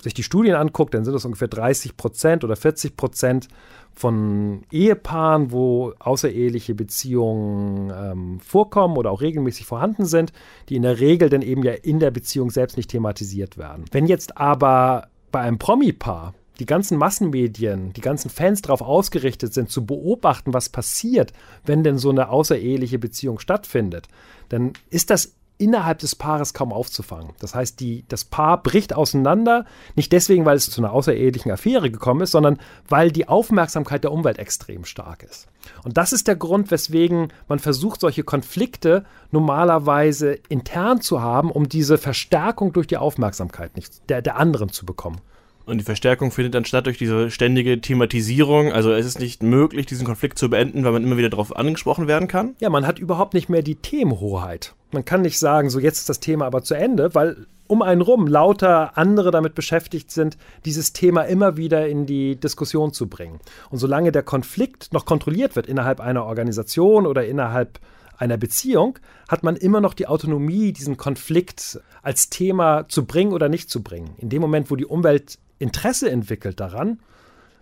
sich 0.00 0.14
die 0.14 0.22
Studien 0.22 0.54
anguckt, 0.54 0.94
dann 0.94 1.04
sind 1.04 1.12
das 1.12 1.24
ungefähr 1.24 1.48
30 1.48 1.96
Prozent 1.96 2.44
oder 2.44 2.54
40 2.54 2.96
Prozent 2.96 3.48
von 3.92 4.62
Ehepaaren, 4.70 5.50
wo 5.50 5.92
außereheliche 5.98 6.76
Beziehungen 6.76 7.92
ähm, 7.92 8.38
vorkommen 8.38 8.96
oder 8.96 9.10
auch 9.10 9.22
regelmäßig 9.22 9.66
vorhanden 9.66 10.04
sind, 10.04 10.32
die 10.68 10.76
in 10.76 10.82
der 10.82 11.00
Regel 11.00 11.30
dann 11.30 11.42
eben 11.42 11.64
ja 11.64 11.72
in 11.72 11.98
der 11.98 12.12
Beziehung 12.12 12.50
selbst 12.50 12.76
nicht 12.76 12.90
thematisiert 12.90 13.58
werden. 13.58 13.84
Wenn 13.90 14.06
jetzt 14.06 14.38
aber 14.38 15.08
bei 15.32 15.40
einem 15.40 15.58
Promi-Paar 15.58 16.32
die 16.60 16.66
ganzen 16.66 16.96
Massenmedien, 16.96 17.92
die 17.92 18.00
ganzen 18.00 18.30
Fans 18.30 18.62
darauf 18.62 18.82
ausgerichtet 18.82 19.52
sind, 19.52 19.68
zu 19.68 19.84
beobachten, 19.84 20.54
was 20.54 20.68
passiert, 20.68 21.32
wenn 21.64 21.82
denn 21.82 21.98
so 21.98 22.10
eine 22.10 22.28
außereheliche 22.28 23.00
Beziehung 23.00 23.40
stattfindet, 23.40 24.06
dann 24.48 24.74
ist 24.90 25.10
das 25.10 25.34
innerhalb 25.58 25.98
des 25.98 26.16
Paares 26.16 26.52
kaum 26.52 26.72
aufzufangen. 26.72 27.32
Das 27.38 27.54
heißt, 27.54 27.78
die, 27.78 28.04
das 28.08 28.24
Paar 28.24 28.62
bricht 28.62 28.94
auseinander, 28.94 29.64
nicht 29.94 30.12
deswegen, 30.12 30.44
weil 30.44 30.56
es 30.56 30.70
zu 30.70 30.80
einer 30.80 30.92
außerehelichen 30.92 31.52
Affäre 31.52 31.90
gekommen 31.90 32.22
ist, 32.22 32.32
sondern 32.32 32.58
weil 32.88 33.12
die 33.12 33.28
Aufmerksamkeit 33.28 34.04
der 34.04 34.12
Umwelt 34.12 34.38
extrem 34.38 34.84
stark 34.84 35.22
ist. 35.22 35.46
Und 35.84 35.96
das 35.96 36.12
ist 36.12 36.26
der 36.26 36.36
Grund, 36.36 36.70
weswegen 36.70 37.32
man 37.48 37.58
versucht, 37.58 38.00
solche 38.00 38.24
Konflikte 38.24 39.04
normalerweise 39.30 40.38
intern 40.48 41.00
zu 41.00 41.22
haben, 41.22 41.50
um 41.50 41.68
diese 41.68 41.98
Verstärkung 41.98 42.72
durch 42.72 42.86
die 42.86 42.96
Aufmerksamkeit 42.96 43.76
nicht, 43.76 44.08
der, 44.10 44.22
der 44.22 44.36
anderen 44.36 44.70
zu 44.70 44.84
bekommen. 44.84 45.20
Und 45.66 45.78
die 45.78 45.84
Verstärkung 45.84 46.30
findet 46.30 46.54
dann 46.54 46.64
statt 46.64 46.86
durch 46.86 46.98
diese 46.98 47.30
ständige 47.30 47.80
Thematisierung. 47.80 48.72
Also 48.72 48.92
es 48.92 49.06
ist 49.06 49.18
nicht 49.18 49.42
möglich, 49.42 49.86
diesen 49.86 50.06
Konflikt 50.06 50.38
zu 50.38 50.50
beenden, 50.50 50.84
weil 50.84 50.92
man 50.92 51.02
immer 51.02 51.16
wieder 51.16 51.30
darauf 51.30 51.56
angesprochen 51.56 52.06
werden 52.06 52.28
kann. 52.28 52.54
Ja, 52.60 52.68
man 52.68 52.86
hat 52.86 52.98
überhaupt 52.98 53.34
nicht 53.34 53.48
mehr 53.48 53.62
die 53.62 53.76
Themenhoheit. 53.76 54.74
Man 54.92 55.04
kann 55.04 55.22
nicht 55.22 55.38
sagen, 55.38 55.70
so 55.70 55.80
jetzt 55.80 55.98
ist 55.98 56.08
das 56.08 56.20
Thema 56.20 56.44
aber 56.44 56.62
zu 56.62 56.74
Ende, 56.74 57.14
weil 57.14 57.46
um 57.66 57.80
einen 57.80 58.02
rum 58.02 58.26
lauter 58.26 58.98
andere 58.98 59.30
damit 59.30 59.54
beschäftigt 59.54 60.10
sind, 60.10 60.36
dieses 60.66 60.92
Thema 60.92 61.22
immer 61.22 61.56
wieder 61.56 61.88
in 61.88 62.04
die 62.04 62.36
Diskussion 62.36 62.92
zu 62.92 63.08
bringen. 63.08 63.40
Und 63.70 63.78
solange 63.78 64.12
der 64.12 64.22
Konflikt 64.22 64.92
noch 64.92 65.06
kontrolliert 65.06 65.56
wird 65.56 65.66
innerhalb 65.66 66.00
einer 66.00 66.26
Organisation 66.26 67.06
oder 67.06 67.24
innerhalb 67.24 67.80
einer 68.18 68.36
Beziehung, 68.36 68.98
hat 69.28 69.42
man 69.42 69.56
immer 69.56 69.80
noch 69.80 69.94
die 69.94 70.06
Autonomie, 70.06 70.72
diesen 70.72 70.96
Konflikt 70.96 71.80
als 72.02 72.28
Thema 72.28 72.86
zu 72.88 73.06
bringen 73.06 73.32
oder 73.32 73.48
nicht 73.48 73.70
zu 73.70 73.82
bringen. 73.82 74.14
In 74.18 74.28
dem 74.28 74.42
Moment, 74.42 74.70
wo 74.70 74.76
die 74.76 74.86
Umwelt 74.86 75.38
Interesse 75.64 76.10
entwickelt 76.10 76.60
daran, 76.60 76.98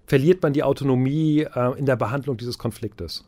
verliert 0.07 0.43
man 0.43 0.53
die 0.53 0.63
Autonomie 0.63 1.47
äh, 1.55 1.79
in 1.79 1.87
der 1.87 1.97
Behandlung 1.97 2.37
dieses 2.37 2.59
Konfliktes. 2.59 3.25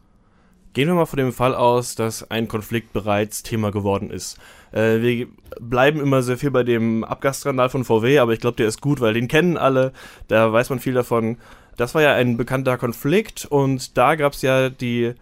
Gehen 0.74 0.88
wir 0.88 0.94
mal 0.94 1.06
von 1.06 1.18
dem 1.18 1.32
Fall 1.32 1.54
aus, 1.54 1.94
dass 1.94 2.30
ein 2.32 2.48
Konflikt 2.48 2.92
bereits 2.92 3.44
Thema 3.44 3.70
geworden 3.70 4.10
ist. 4.10 4.38
Äh, 4.72 5.00
wir 5.00 5.28
bleiben 5.60 6.00
immer 6.00 6.22
sehr 6.22 6.36
viel 6.36 6.50
bei 6.50 6.64
dem 6.64 7.04
Abgasskandal 7.04 7.70
von 7.70 7.84
VW, 7.84 8.18
aber 8.18 8.32
ich 8.32 8.40
glaube, 8.40 8.56
der 8.56 8.66
ist 8.66 8.80
gut, 8.80 9.00
weil 9.00 9.14
den 9.14 9.28
kennen 9.28 9.56
alle, 9.56 9.92
da 10.26 10.52
weiß 10.52 10.70
man 10.70 10.80
viel 10.80 10.94
davon. 10.94 11.38
Das 11.76 11.94
war 11.94 12.02
ja 12.02 12.14
ein 12.14 12.36
bekannter 12.36 12.76
Konflikt 12.76 13.46
und 13.46 13.96
da 13.96 14.16
gab 14.16 14.32
es 14.32 14.42
ja 14.42 14.68
die 14.68 15.14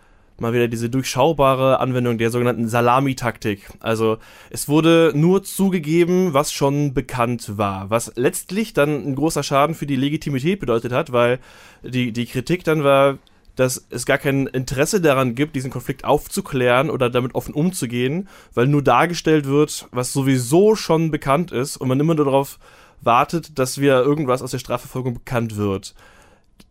mal 0.43 0.53
wieder 0.53 0.69
diese 0.69 0.91
durchschaubare 0.91 1.81
Anwendung 1.81 2.19
der 2.19 2.31
sogenannten 2.31 2.69
Salamitaktik. 2.69 3.71
Also 3.81 4.19
es 4.51 4.69
wurde 4.69 5.13
nur 5.15 5.43
zugegeben, 5.43 6.35
was 6.35 6.53
schon 6.53 6.93
bekannt 6.93 7.57
war, 7.57 7.89
was 7.89 8.13
letztlich 8.17 8.75
dann 8.75 9.07
ein 9.07 9.15
großer 9.15 9.43
Schaden 9.43 9.75
für 9.75 9.87
die 9.87 9.97
Legitimität 9.97 10.61
bedeutet 10.61 10.93
hat, 10.93 11.13
weil 11.13 11.39
die, 11.83 12.13
die 12.13 12.27
Kritik 12.27 12.65
dann 12.65 12.85
war, 12.85 13.17
dass 13.57 13.87
es 13.91 14.07
gar 14.07 14.19
kein 14.19 14.47
Interesse 14.47 15.01
daran 15.01 15.35
gibt, 15.35 15.57
diesen 15.57 15.71
Konflikt 15.71 16.05
aufzuklären 16.05 16.91
oder 16.91 17.09
damit 17.09 17.35
offen 17.35 17.55
umzugehen, 17.55 18.29
weil 18.55 18.67
nur 18.67 18.83
dargestellt 18.83 19.47
wird, 19.47 19.89
was 19.91 20.13
sowieso 20.13 20.75
schon 20.75 21.11
bekannt 21.11 21.53
ist 21.53 21.77
und 21.77 21.89
man 21.89 22.01
immer 22.01 22.15
nur 22.15 22.25
darauf 22.25 22.59
wartet, 23.01 23.59
dass 23.59 23.81
wieder 23.81 24.03
irgendwas 24.03 24.43
aus 24.43 24.53
der 24.53 24.59
Strafverfolgung 24.59 25.15
bekannt 25.15 25.57
wird 25.57 25.95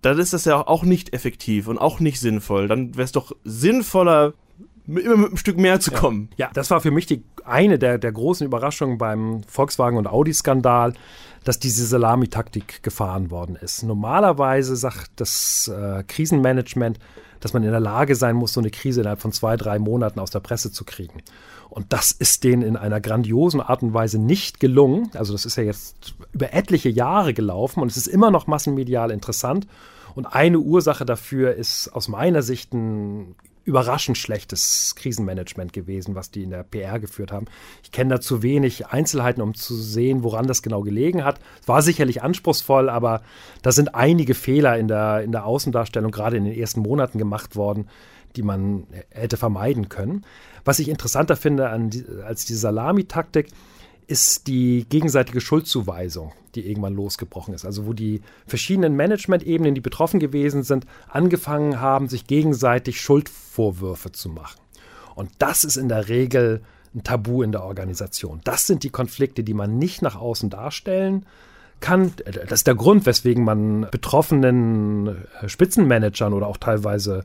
dann 0.01 0.19
ist 0.19 0.33
das 0.33 0.45
ja 0.45 0.65
auch 0.65 0.83
nicht 0.83 1.13
effektiv 1.13 1.67
und 1.67 1.77
auch 1.77 1.99
nicht 1.99 2.19
sinnvoll. 2.19 2.67
Dann 2.67 2.95
wäre 2.95 3.03
es 3.03 3.11
doch 3.11 3.31
sinnvoller, 3.43 4.33
immer 4.87 5.17
mit 5.17 5.27
einem 5.27 5.37
Stück 5.37 5.57
mehr 5.57 5.79
zu 5.79 5.91
kommen. 5.91 6.29
Ja, 6.37 6.47
ja 6.47 6.51
das 6.53 6.71
war 6.71 6.81
für 6.81 6.91
mich 6.91 7.05
die, 7.05 7.23
eine 7.45 7.77
der, 7.77 7.97
der 7.97 8.11
großen 8.11 8.45
Überraschungen 8.45 8.97
beim 8.97 9.43
Volkswagen- 9.43 9.97
und 9.97 10.07
Audi-Skandal, 10.07 10.93
dass 11.43 11.59
diese 11.59 11.85
Salamitaktik 11.85 12.83
gefahren 12.83 13.31
worden 13.31 13.55
ist. 13.55 13.83
Normalerweise 13.83 14.75
sagt 14.75 15.11
das 15.15 15.67
äh, 15.67 16.03
Krisenmanagement, 16.07 16.99
dass 17.41 17.53
man 17.53 17.63
in 17.63 17.71
der 17.71 17.79
Lage 17.79 18.15
sein 18.15 18.35
muss, 18.35 18.53
so 18.53 18.61
eine 18.61 18.71
Krise 18.71 19.01
innerhalb 19.01 19.19
von 19.19 19.33
zwei, 19.33 19.57
drei 19.57 19.79
Monaten 19.79 20.19
aus 20.19 20.31
der 20.31 20.39
Presse 20.39 20.71
zu 20.71 20.85
kriegen. 20.85 21.21
Und 21.69 21.91
das 21.91 22.11
ist 22.11 22.43
denen 22.43 22.61
in 22.61 22.77
einer 22.77 23.01
grandiosen 23.01 23.59
Art 23.61 23.83
und 23.83 23.93
Weise 23.93 24.19
nicht 24.19 24.59
gelungen. 24.59 25.09
Also 25.15 25.33
das 25.33 25.45
ist 25.45 25.57
ja 25.57 25.63
jetzt 25.63 26.13
über 26.31 26.53
etliche 26.53 26.89
Jahre 26.89 27.33
gelaufen 27.33 27.81
und 27.81 27.91
es 27.91 27.97
ist 27.97 28.07
immer 28.07 28.31
noch 28.31 28.47
massenmedial 28.47 29.11
interessant. 29.11 29.67
Und 30.13 30.25
eine 30.25 30.59
Ursache 30.59 31.05
dafür 31.05 31.55
ist 31.55 31.89
aus 31.89 32.07
meiner 32.07 32.41
Sicht 32.41 32.73
ein 32.73 33.35
überraschend 33.63 34.17
schlechtes 34.17 34.95
Krisenmanagement 34.95 35.71
gewesen, 35.73 36.15
was 36.15 36.31
die 36.31 36.43
in 36.43 36.49
der 36.49 36.63
PR 36.63 36.99
geführt 36.99 37.31
haben. 37.31 37.45
Ich 37.83 37.91
kenne 37.91 38.15
da 38.15 38.21
zu 38.21 38.41
wenig 38.41 38.87
Einzelheiten, 38.87 39.41
um 39.41 39.53
zu 39.53 39.75
sehen, 39.75 40.23
woran 40.23 40.47
das 40.47 40.61
genau 40.63 40.81
gelegen 40.81 41.23
hat. 41.23 41.39
Es 41.61 41.67
war 41.67 41.81
sicherlich 41.81 42.23
anspruchsvoll, 42.23 42.89
aber 42.89 43.21
da 43.61 43.71
sind 43.71 43.93
einige 43.93 44.33
Fehler 44.33 44.77
in 44.77 44.87
der, 44.87 45.21
in 45.21 45.31
der 45.31 45.45
Außendarstellung 45.45 46.11
gerade 46.11 46.37
in 46.37 46.45
den 46.45 46.57
ersten 46.57 46.81
Monaten 46.81 47.19
gemacht 47.19 47.55
worden, 47.55 47.87
die 48.35 48.41
man 48.41 48.87
hätte 49.09 49.37
vermeiden 49.37 49.89
können. 49.89 50.25
Was 50.65 50.79
ich 50.79 50.89
interessanter 50.89 51.35
finde 51.35 51.69
an 51.69 51.91
als 52.25 52.45
die 52.45 52.55
Salamitaktik, 52.55 53.47
ist 54.11 54.47
die 54.47 54.85
gegenseitige 54.89 55.39
Schuldzuweisung, 55.39 56.33
die 56.53 56.67
irgendwann 56.67 56.93
losgebrochen 56.93 57.53
ist. 57.53 57.65
Also 57.65 57.87
wo 57.87 57.93
die 57.93 58.21
verschiedenen 58.45 58.95
Management-Ebenen, 58.95 59.73
die 59.73 59.81
betroffen 59.81 60.19
gewesen 60.19 60.63
sind, 60.63 60.85
angefangen 61.07 61.79
haben, 61.79 62.09
sich 62.09 62.27
gegenseitig 62.27 62.99
Schuldvorwürfe 62.99 64.11
zu 64.11 64.27
machen. 64.29 64.59
Und 65.15 65.31
das 65.39 65.63
ist 65.63 65.77
in 65.77 65.87
der 65.87 66.09
Regel 66.09 66.61
ein 66.93 67.03
Tabu 67.03 67.41
in 67.41 67.53
der 67.53 67.63
Organisation. 67.63 68.41
Das 68.43 68.67
sind 68.67 68.83
die 68.83 68.89
Konflikte, 68.89 69.43
die 69.43 69.53
man 69.53 69.77
nicht 69.77 70.01
nach 70.01 70.17
außen 70.17 70.49
darstellen 70.49 71.25
kann. 71.79 72.11
Das 72.25 72.59
ist 72.59 72.67
der 72.67 72.75
Grund, 72.75 73.05
weswegen 73.05 73.45
man 73.45 73.87
betroffenen 73.91 75.25
Spitzenmanagern 75.47 76.33
oder 76.33 76.47
auch 76.47 76.57
teilweise 76.57 77.23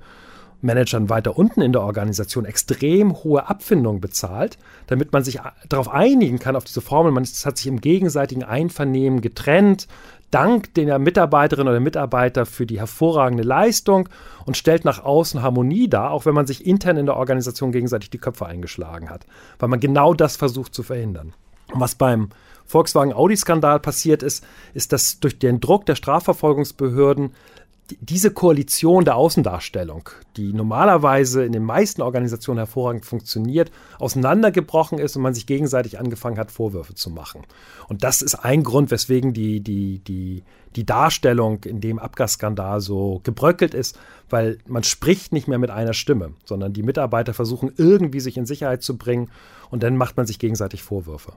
Managern 0.67 1.09
weiter 1.09 1.39
unten 1.39 1.63
in 1.63 1.73
der 1.73 1.83
Organisation 1.83 2.45
extrem 2.45 3.15
hohe 3.25 3.49
Abfindungen 3.49 4.01
bezahlt, 4.01 4.59
damit 4.87 5.13
man 5.13 5.25
sich 5.25 5.41
darauf 5.69 5.89
einigen 5.89 6.39
kann, 6.39 6.57
auf 6.57 6.65
diese 6.65 6.81
Formel. 6.81 7.13
Man 7.13 7.25
hat 7.25 7.57
sich 7.57 7.67
im 7.67 7.81
gegenseitigen 7.81 8.45
Einvernehmen 8.45 9.21
getrennt, 9.23 9.89
dank 10.31 10.75
der 10.75 10.99
Mitarbeiterin 10.99 11.69
oder 11.69 11.81
Mitarbeiter 11.81 12.45
für 12.45 12.67
die 12.67 12.79
hervorragende 12.79 13.45
Leistung 13.45 14.09
und 14.45 14.57
stellt 14.57 14.85
nach 14.85 15.03
außen 15.03 15.43
Harmonie 15.43 15.89
dar, 15.89 16.11
auch 16.11 16.27
wenn 16.27 16.35
man 16.35 16.47
sich 16.47 16.67
intern 16.67 16.97
in 16.97 17.07
der 17.07 17.17
Organisation 17.17 17.73
gegenseitig 17.73 18.11
die 18.11 18.19
Köpfe 18.19 18.47
eingeschlagen 18.47 19.09
hat, 19.09 19.25
weil 19.59 19.69
man 19.69 19.81
genau 19.81 20.15
das 20.15 20.37
versucht 20.37 20.75
zu 20.75 20.83
verhindern. 20.83 21.33
Und 21.73 21.81
was 21.81 21.95
beim 21.95 22.29
Volkswagen-Audi-Skandal 22.67 23.81
passiert 23.81 24.23
ist, 24.23 24.45
ist, 24.75 24.93
dass 24.93 25.21
durch 25.21 25.39
den 25.39 25.61
Druck 25.61 25.87
der 25.87 25.95
Strafverfolgungsbehörden 25.95 27.33
diese 28.01 28.31
Koalition 28.31 29.05
der 29.05 29.17
Außendarstellung, 29.17 30.11
die 30.37 30.53
normalerweise 30.53 31.45
in 31.45 31.53
den 31.53 31.63
meisten 31.63 32.03
Organisationen 32.03 32.59
hervorragend 32.59 33.05
funktioniert, 33.05 33.71
auseinandergebrochen 33.99 34.99
ist 34.99 35.17
und 35.17 35.23
man 35.23 35.35
sich 35.35 35.47
gegenseitig 35.47 35.99
angefangen 35.99 36.39
hat, 36.39 36.51
Vorwürfe 36.51 36.95
zu 36.95 37.11
machen. 37.11 37.43
Und 37.89 38.03
das 38.03 38.23
ist 38.23 38.35
ein 38.35 38.63
Grund, 38.63 38.91
weswegen 38.91 39.33
die, 39.33 39.61
die, 39.61 40.01
die, 40.01 40.43
die 40.75 40.85
Darstellung 40.85 41.63
in 41.65 41.81
dem 41.81 41.99
Abgasskandal 41.99 42.81
so 42.81 43.21
gebröckelt 43.23 43.75
ist, 43.75 43.99
weil 44.29 44.59
man 44.67 44.83
spricht 44.83 45.33
nicht 45.33 45.47
mehr 45.47 45.59
mit 45.59 45.71
einer 45.71 45.95
Stimme, 45.95 46.33
sondern 46.45 46.73
die 46.73 46.83
Mitarbeiter 46.83 47.35
versuchen 47.35 47.73
irgendwie 47.77 48.21
sich 48.21 48.37
in 48.37 48.47
Sicherheit 48.47 48.83
zu 48.83 48.99
bringen 48.99 49.31
und 49.71 49.83
dann 49.83 49.97
macht 49.97 50.17
man 50.17 50.27
sich 50.27 50.39
gegenseitig 50.39 50.83
Vorwürfe 50.83 51.33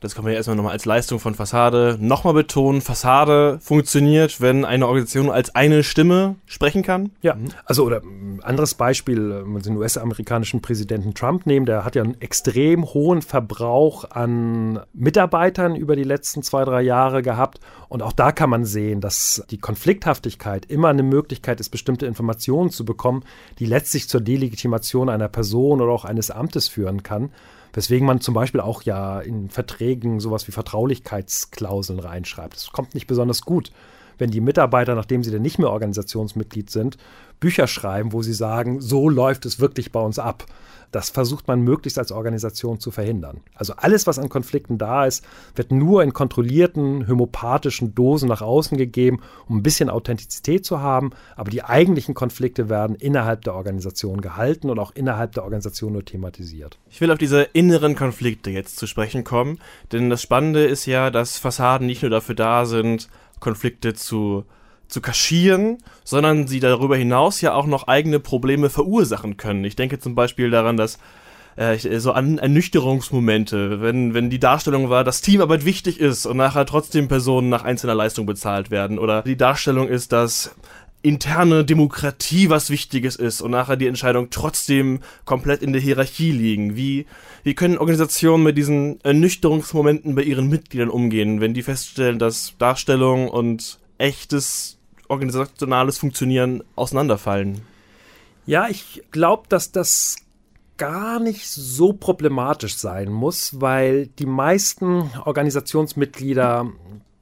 das 0.00 0.14
können 0.14 0.26
wir 0.26 0.32
ja 0.32 0.36
erstmal 0.36 0.56
nochmal 0.56 0.72
als 0.72 0.84
Leistung 0.84 1.18
von 1.18 1.34
Fassade 1.34 1.96
nochmal 1.98 2.34
betonen. 2.34 2.82
Fassade 2.82 3.58
funktioniert, 3.62 4.42
wenn 4.42 4.66
eine 4.66 4.86
Organisation 4.86 5.30
als 5.30 5.54
eine 5.54 5.82
Stimme 5.82 6.36
sprechen 6.44 6.82
kann. 6.82 7.12
Ja, 7.22 7.36
also 7.64 7.84
oder 7.84 8.02
ein 8.02 8.40
anderes 8.42 8.74
Beispiel, 8.74 9.42
wenn 9.44 9.54
wir 9.54 9.62
den 9.62 9.76
US-amerikanischen 9.78 10.60
Präsidenten 10.60 11.14
Trump 11.14 11.46
nehmen, 11.46 11.64
der 11.64 11.84
hat 11.84 11.96
ja 11.96 12.02
einen 12.02 12.20
extrem 12.20 12.84
hohen 12.92 13.22
Verbrauch 13.22 14.10
an 14.10 14.80
Mitarbeitern 14.92 15.74
über 15.76 15.96
die 15.96 16.04
letzten 16.04 16.42
zwei, 16.42 16.64
drei 16.66 16.82
Jahre 16.82 17.22
gehabt. 17.22 17.60
Und 17.88 18.02
auch 18.02 18.12
da 18.12 18.32
kann 18.32 18.50
man 18.50 18.66
sehen, 18.66 19.00
dass 19.00 19.44
die 19.50 19.58
Konflikthaftigkeit 19.58 20.66
immer 20.66 20.88
eine 20.88 21.04
Möglichkeit 21.04 21.58
ist, 21.58 21.70
bestimmte 21.70 22.04
Informationen 22.04 22.70
zu 22.70 22.84
bekommen, 22.84 23.24
die 23.58 23.66
letztlich 23.66 24.10
zur 24.10 24.20
Delegitimation 24.20 25.08
einer 25.08 25.28
Person 25.28 25.80
oder 25.80 25.92
auch 25.92 26.04
eines 26.04 26.30
Amtes 26.30 26.68
führen 26.68 27.02
kann. 27.02 27.30
Weswegen 27.76 28.06
man 28.06 28.22
zum 28.22 28.32
Beispiel 28.32 28.62
auch 28.62 28.82
ja 28.82 29.20
in 29.20 29.50
Verträgen 29.50 30.18
sowas 30.18 30.48
wie 30.48 30.52
Vertraulichkeitsklauseln 30.52 31.98
reinschreibt. 31.98 32.56
Es 32.56 32.72
kommt 32.72 32.94
nicht 32.94 33.06
besonders 33.06 33.42
gut, 33.42 33.70
wenn 34.16 34.30
die 34.30 34.40
Mitarbeiter, 34.40 34.94
nachdem 34.94 35.22
sie 35.22 35.30
dann 35.30 35.42
nicht 35.42 35.58
mehr 35.58 35.68
Organisationsmitglied 35.68 36.70
sind, 36.70 36.96
Bücher 37.38 37.66
schreiben, 37.66 38.14
wo 38.14 38.22
sie 38.22 38.32
sagen, 38.32 38.80
so 38.80 39.10
läuft 39.10 39.44
es 39.44 39.60
wirklich 39.60 39.92
bei 39.92 40.00
uns 40.00 40.18
ab. 40.18 40.46
Das 40.92 41.10
versucht 41.10 41.48
man 41.48 41.60
möglichst 41.60 41.98
als 41.98 42.12
Organisation 42.12 42.80
zu 42.80 42.90
verhindern. 42.90 43.40
Also 43.54 43.74
alles, 43.76 44.06
was 44.06 44.18
an 44.18 44.28
Konflikten 44.28 44.78
da 44.78 45.06
ist, 45.06 45.24
wird 45.54 45.72
nur 45.72 46.02
in 46.02 46.12
kontrollierten, 46.12 47.08
homöopathischen 47.08 47.94
Dosen 47.94 48.28
nach 48.28 48.42
außen 48.42 48.78
gegeben, 48.78 49.20
um 49.48 49.58
ein 49.58 49.62
bisschen 49.62 49.90
Authentizität 49.90 50.64
zu 50.64 50.80
haben. 50.80 51.10
Aber 51.34 51.50
die 51.50 51.64
eigentlichen 51.64 52.14
Konflikte 52.14 52.68
werden 52.68 52.96
innerhalb 52.96 53.42
der 53.42 53.54
Organisation 53.54 54.20
gehalten 54.20 54.70
und 54.70 54.78
auch 54.78 54.92
innerhalb 54.92 55.32
der 55.32 55.44
Organisation 55.44 55.92
nur 55.92 56.04
thematisiert. 56.04 56.78
Ich 56.90 57.00
will 57.00 57.10
auf 57.10 57.18
diese 57.18 57.42
inneren 57.42 57.96
Konflikte 57.96 58.50
jetzt 58.50 58.76
zu 58.76 58.86
sprechen 58.86 59.24
kommen, 59.24 59.58
denn 59.92 60.10
das 60.10 60.22
Spannende 60.22 60.64
ist 60.64 60.86
ja, 60.86 61.10
dass 61.10 61.38
Fassaden 61.38 61.86
nicht 61.86 62.02
nur 62.02 62.10
dafür 62.10 62.34
da 62.34 62.66
sind, 62.66 63.08
Konflikte 63.40 63.94
zu 63.94 64.44
zu 64.88 65.00
kaschieren, 65.00 65.78
sondern 66.04 66.46
sie 66.46 66.60
darüber 66.60 66.96
hinaus 66.96 67.40
ja 67.40 67.54
auch 67.54 67.66
noch 67.66 67.88
eigene 67.88 68.20
Probleme 68.20 68.70
verursachen 68.70 69.36
können. 69.36 69.64
Ich 69.64 69.76
denke 69.76 69.98
zum 69.98 70.14
Beispiel 70.14 70.50
daran, 70.50 70.76
dass 70.76 70.98
äh, 71.56 71.98
so 71.98 72.12
an 72.12 72.38
Ernüchterungsmomente, 72.38 73.80
wenn, 73.80 74.14
wenn 74.14 74.30
die 74.30 74.38
Darstellung 74.38 74.90
war, 74.90 75.04
dass 75.04 75.22
Teamarbeit 75.22 75.64
wichtig 75.64 76.00
ist 76.00 76.26
und 76.26 76.36
nachher 76.36 76.66
trotzdem 76.66 77.08
Personen 77.08 77.48
nach 77.48 77.64
einzelner 77.64 77.94
Leistung 77.94 78.26
bezahlt 78.26 78.70
werden. 78.70 78.98
Oder 78.98 79.22
die 79.22 79.36
Darstellung 79.36 79.88
ist, 79.88 80.12
dass 80.12 80.54
interne 81.02 81.64
Demokratie 81.64 82.50
was 82.50 82.68
Wichtiges 82.68 83.16
ist 83.16 83.40
und 83.40 83.52
nachher 83.52 83.76
die 83.76 83.86
Entscheidung 83.86 84.28
trotzdem 84.30 85.00
komplett 85.24 85.62
in 85.62 85.72
der 85.72 85.80
Hierarchie 85.80 86.32
liegen. 86.32 86.76
Wie, 86.76 87.06
wie 87.44 87.54
können 87.54 87.78
Organisationen 87.78 88.42
mit 88.42 88.58
diesen 88.58 89.00
Ernüchterungsmomenten 89.02 90.14
bei 90.14 90.22
ihren 90.22 90.48
Mitgliedern 90.48 90.90
umgehen, 90.90 91.40
wenn 91.40 91.54
die 91.54 91.62
feststellen, 91.62 92.18
dass 92.18 92.54
Darstellung 92.58 93.28
und 93.28 93.78
echtes 93.98 94.78
organisationales 95.08 95.98
Funktionieren 95.98 96.62
auseinanderfallen. 96.74 97.62
Ja, 98.46 98.68
ich 98.68 99.02
glaube, 99.10 99.44
dass 99.48 99.72
das 99.72 100.16
gar 100.76 101.20
nicht 101.20 101.48
so 101.48 101.92
problematisch 101.92 102.76
sein 102.76 103.10
muss, 103.10 103.60
weil 103.60 104.06
die 104.06 104.26
meisten 104.26 105.10
Organisationsmitglieder 105.24 106.70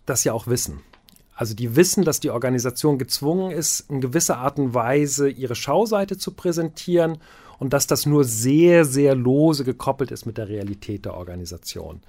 das 0.07 0.25
ja 0.25 0.33
auch 0.33 0.47
wissen. 0.47 0.81
Also 1.37 1.55
die 1.55 1.75
wissen, 1.77 2.05
dass 2.05 2.21
die 2.21 2.31
Organisation 2.31 2.99
gezwungen 2.99 3.51
ist, 3.51 3.91
in 3.91 4.01
gewisser 4.01 4.39
Art 4.39 4.59
und 4.59 4.75
Weise 4.75 5.29
ihre 5.29 5.55
Schauseite 5.55 6.17
zu 6.17 6.33
präsentieren 6.33 7.19
und 7.59 7.73
dass 7.73 7.87
das 7.87 8.07
nur 8.07 8.25
sehr, 8.25 8.85
sehr 8.85 9.15
lose 9.15 9.65
gekoppelt 9.65 10.11
ist 10.11 10.27
mit 10.27 10.39
der 10.39 10.49
Realität 10.49 11.05
der 11.05 11.15
Organisation. 11.15 12.01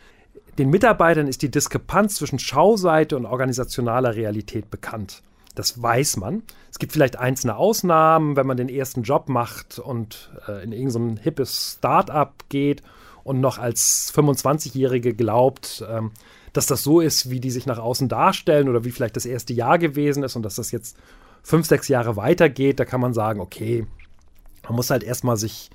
Den 0.57 0.69
Mitarbeitern 0.69 1.27
ist 1.27 1.41
die 1.41 1.51
Diskrepanz 1.51 2.15
zwischen 2.15 2.39
Schauseite 2.39 3.17
und 3.17 3.25
organisationaler 3.25 4.15
Realität 4.15 4.69
bekannt. 4.69 5.21
Das 5.53 5.81
weiß 5.81 6.17
man. 6.17 6.43
Es 6.71 6.79
gibt 6.79 6.91
vielleicht 6.91 7.17
einzelne 7.17 7.55
Ausnahmen, 7.55 8.35
wenn 8.35 8.47
man 8.47 8.57
den 8.57 8.69
ersten 8.69 9.03
Job 9.03 9.29
macht 9.29 9.79
und 9.79 10.31
äh, 10.47 10.63
in 10.63 10.71
irgendein 10.71 11.17
hippes 11.17 11.75
Start-up 11.77 12.45
geht 12.49 12.83
und 13.23 13.39
noch 13.39 13.57
als 13.57 14.13
25-Jährige 14.13 15.13
glaubt, 15.13 15.83
ähm, 15.89 16.11
dass 16.53 16.67
das 16.67 16.83
so 16.83 17.01
ist, 17.01 17.29
wie 17.29 17.39
die 17.39 17.51
sich 17.51 17.65
nach 17.65 17.79
außen 17.79 18.07
darstellen 18.07 18.69
oder 18.69 18.85
wie 18.85 18.91
vielleicht 18.91 19.15
das 19.15 19.25
erste 19.25 19.53
Jahr 19.53 19.77
gewesen 19.77 20.23
ist 20.23 20.35
und 20.35 20.43
dass 20.43 20.55
das 20.55 20.71
jetzt 20.71 20.97
fünf, 21.43 21.65
sechs 21.67 21.87
Jahre 21.87 22.15
weitergeht. 22.15 22.79
Da 22.79 22.85
kann 22.85 23.01
man 23.01 23.13
sagen, 23.13 23.39
okay, 23.39 23.85
man 24.63 24.75
muss 24.75 24.89
halt 24.89 25.03
erstmal 25.03 25.37
sich 25.37 25.69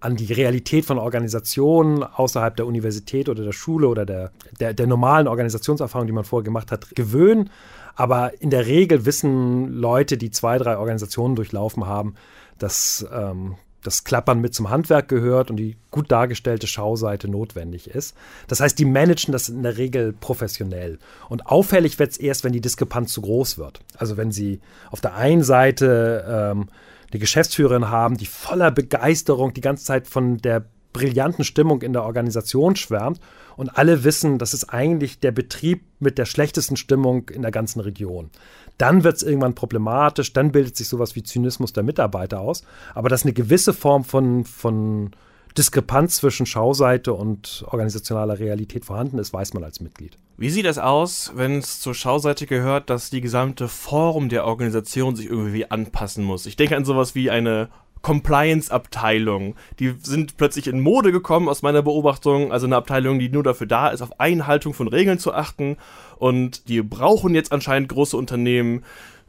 an 0.00 0.16
die 0.16 0.32
Realität 0.32 0.84
von 0.84 0.98
Organisationen 0.98 2.02
außerhalb 2.02 2.56
der 2.56 2.66
Universität 2.66 3.28
oder 3.28 3.44
der 3.44 3.52
Schule 3.52 3.88
oder 3.88 4.04
der, 4.04 4.30
der, 4.60 4.74
der 4.74 4.86
normalen 4.86 5.26
Organisationserfahrung, 5.26 6.06
die 6.06 6.12
man 6.12 6.24
vorher 6.24 6.44
gemacht 6.44 6.70
hat, 6.70 6.94
gewöhnen. 6.94 7.50
Aber 7.94 8.40
in 8.40 8.50
der 8.50 8.66
Regel 8.66 9.06
wissen 9.06 9.72
Leute, 9.72 10.18
die 10.18 10.30
zwei, 10.30 10.58
drei 10.58 10.76
Organisationen 10.76 11.34
durchlaufen 11.34 11.86
haben, 11.86 12.14
dass 12.58 13.06
ähm, 13.10 13.56
das 13.86 14.04
Klappern 14.04 14.40
mit 14.40 14.54
zum 14.54 14.68
Handwerk 14.68 15.08
gehört 15.08 15.50
und 15.50 15.56
die 15.56 15.76
gut 15.90 16.10
dargestellte 16.10 16.66
Schauseite 16.66 17.28
notwendig 17.28 17.88
ist. 17.88 18.16
Das 18.48 18.60
heißt, 18.60 18.78
die 18.78 18.84
managen 18.84 19.32
das 19.32 19.48
in 19.48 19.62
der 19.62 19.78
Regel 19.78 20.12
professionell. 20.12 20.98
Und 21.28 21.46
auffällig 21.46 21.98
wird 21.98 22.10
es 22.10 22.16
erst, 22.18 22.44
wenn 22.44 22.52
die 22.52 22.60
Diskrepanz 22.60 23.12
zu 23.12 23.22
groß 23.22 23.58
wird. 23.58 23.80
Also 23.96 24.16
wenn 24.16 24.32
sie 24.32 24.60
auf 24.90 25.00
der 25.00 25.14
einen 25.14 25.42
Seite 25.42 26.24
ähm, 26.28 26.68
eine 27.16 27.20
Geschäftsführerin 27.20 27.88
haben, 27.88 28.16
die 28.16 28.26
voller 28.26 28.70
Begeisterung 28.70 29.54
die 29.54 29.62
ganze 29.62 29.84
Zeit 29.84 30.06
von 30.06 30.36
der 30.38 30.66
brillanten 30.92 31.44
Stimmung 31.44 31.82
in 31.82 31.92
der 31.92 32.04
Organisation 32.04 32.76
schwärmt 32.76 33.20
und 33.56 33.76
alle 33.76 34.04
wissen, 34.04 34.38
das 34.38 34.54
ist 34.54 34.64
eigentlich 34.64 35.20
der 35.20 35.32
Betrieb 35.32 35.82
mit 35.98 36.18
der 36.18 36.24
schlechtesten 36.24 36.76
Stimmung 36.76 37.28
in 37.30 37.42
der 37.42 37.50
ganzen 37.50 37.80
Region. 37.80 38.30
Dann 38.78 39.04
wird 39.04 39.16
es 39.16 39.22
irgendwann 39.22 39.54
problematisch, 39.54 40.32
dann 40.32 40.52
bildet 40.52 40.76
sich 40.76 40.88
sowas 40.88 41.14
wie 41.16 41.22
Zynismus 41.22 41.72
der 41.72 41.82
Mitarbeiter 41.82 42.40
aus, 42.40 42.62
aber 42.94 43.08
dass 43.08 43.24
eine 43.24 43.32
gewisse 43.32 43.72
Form 43.72 44.04
von, 44.04 44.44
von 44.44 45.10
Diskrepanz 45.56 46.16
zwischen 46.16 46.46
Schauseite 46.46 47.12
und 47.12 47.64
organisationaler 47.68 48.38
Realität 48.38 48.84
vorhanden 48.84 49.18
ist, 49.18 49.32
weiß 49.32 49.54
man 49.54 49.64
als 49.64 49.80
Mitglied. 49.80 50.18
Wie 50.36 50.50
sieht 50.50 50.66
das 50.66 50.78
aus, 50.78 51.32
wenn 51.34 51.58
es 51.58 51.80
zur 51.80 51.94
Schauseite 51.94 52.46
gehört, 52.46 52.90
dass 52.90 53.10
die 53.10 53.22
gesamte 53.22 53.68
Form 53.68 54.28
der 54.28 54.44
Organisation 54.44 55.16
sich 55.16 55.26
irgendwie 55.26 55.70
anpassen 55.70 56.24
muss? 56.24 56.46
Ich 56.46 56.56
denke 56.56 56.76
an 56.76 56.84
sowas 56.84 57.14
wie 57.14 57.30
eine 57.30 57.70
Compliance-Abteilung. 58.02 59.56
Die 59.80 59.94
sind 60.00 60.36
plötzlich 60.36 60.68
in 60.68 60.80
Mode 60.80 61.10
gekommen 61.10 61.48
aus 61.48 61.62
meiner 61.62 61.82
Beobachtung. 61.82 62.52
Also 62.52 62.66
eine 62.66 62.76
Abteilung, 62.76 63.18
die 63.18 63.28
nur 63.28 63.42
dafür 63.42 63.66
da 63.66 63.88
ist, 63.88 64.02
auf 64.02 64.20
Einhaltung 64.20 64.74
von 64.74 64.86
Regeln 64.86 65.18
zu 65.18 65.32
achten. 65.32 65.76
Und 66.18 66.68
die 66.68 66.82
brauchen 66.82 67.34
jetzt 67.34 67.50
anscheinend 67.50 67.88
große 67.88 68.16
Unternehmen 68.16 68.84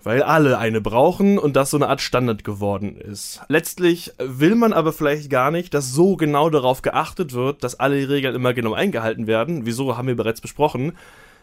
weil 0.07 0.23
alle 0.23 0.57
eine 0.57 0.79
brauchen 0.79 1.37
und 1.37 1.57
das 1.57 1.69
so 1.69 1.75
eine 1.75 1.89
Art 1.89 1.99
Standard 1.99 2.45
geworden 2.45 2.95
ist. 2.95 3.41
Letztlich 3.49 4.13
will 4.17 4.55
man 4.55 4.71
aber 4.71 4.93
vielleicht 4.93 5.29
gar 5.29 5.51
nicht, 5.51 5.73
dass 5.73 5.91
so 5.91 6.15
genau 6.15 6.49
darauf 6.49 6.81
geachtet 6.81 7.33
wird, 7.33 7.61
dass 7.61 7.77
alle 7.77 8.07
Regeln 8.07 8.33
immer 8.33 8.53
genau 8.53 8.71
eingehalten 8.71 9.27
werden. 9.27 9.65
Wieso 9.65 9.97
haben 9.97 10.07
wir 10.07 10.15
bereits 10.15 10.39
besprochen. 10.39 10.93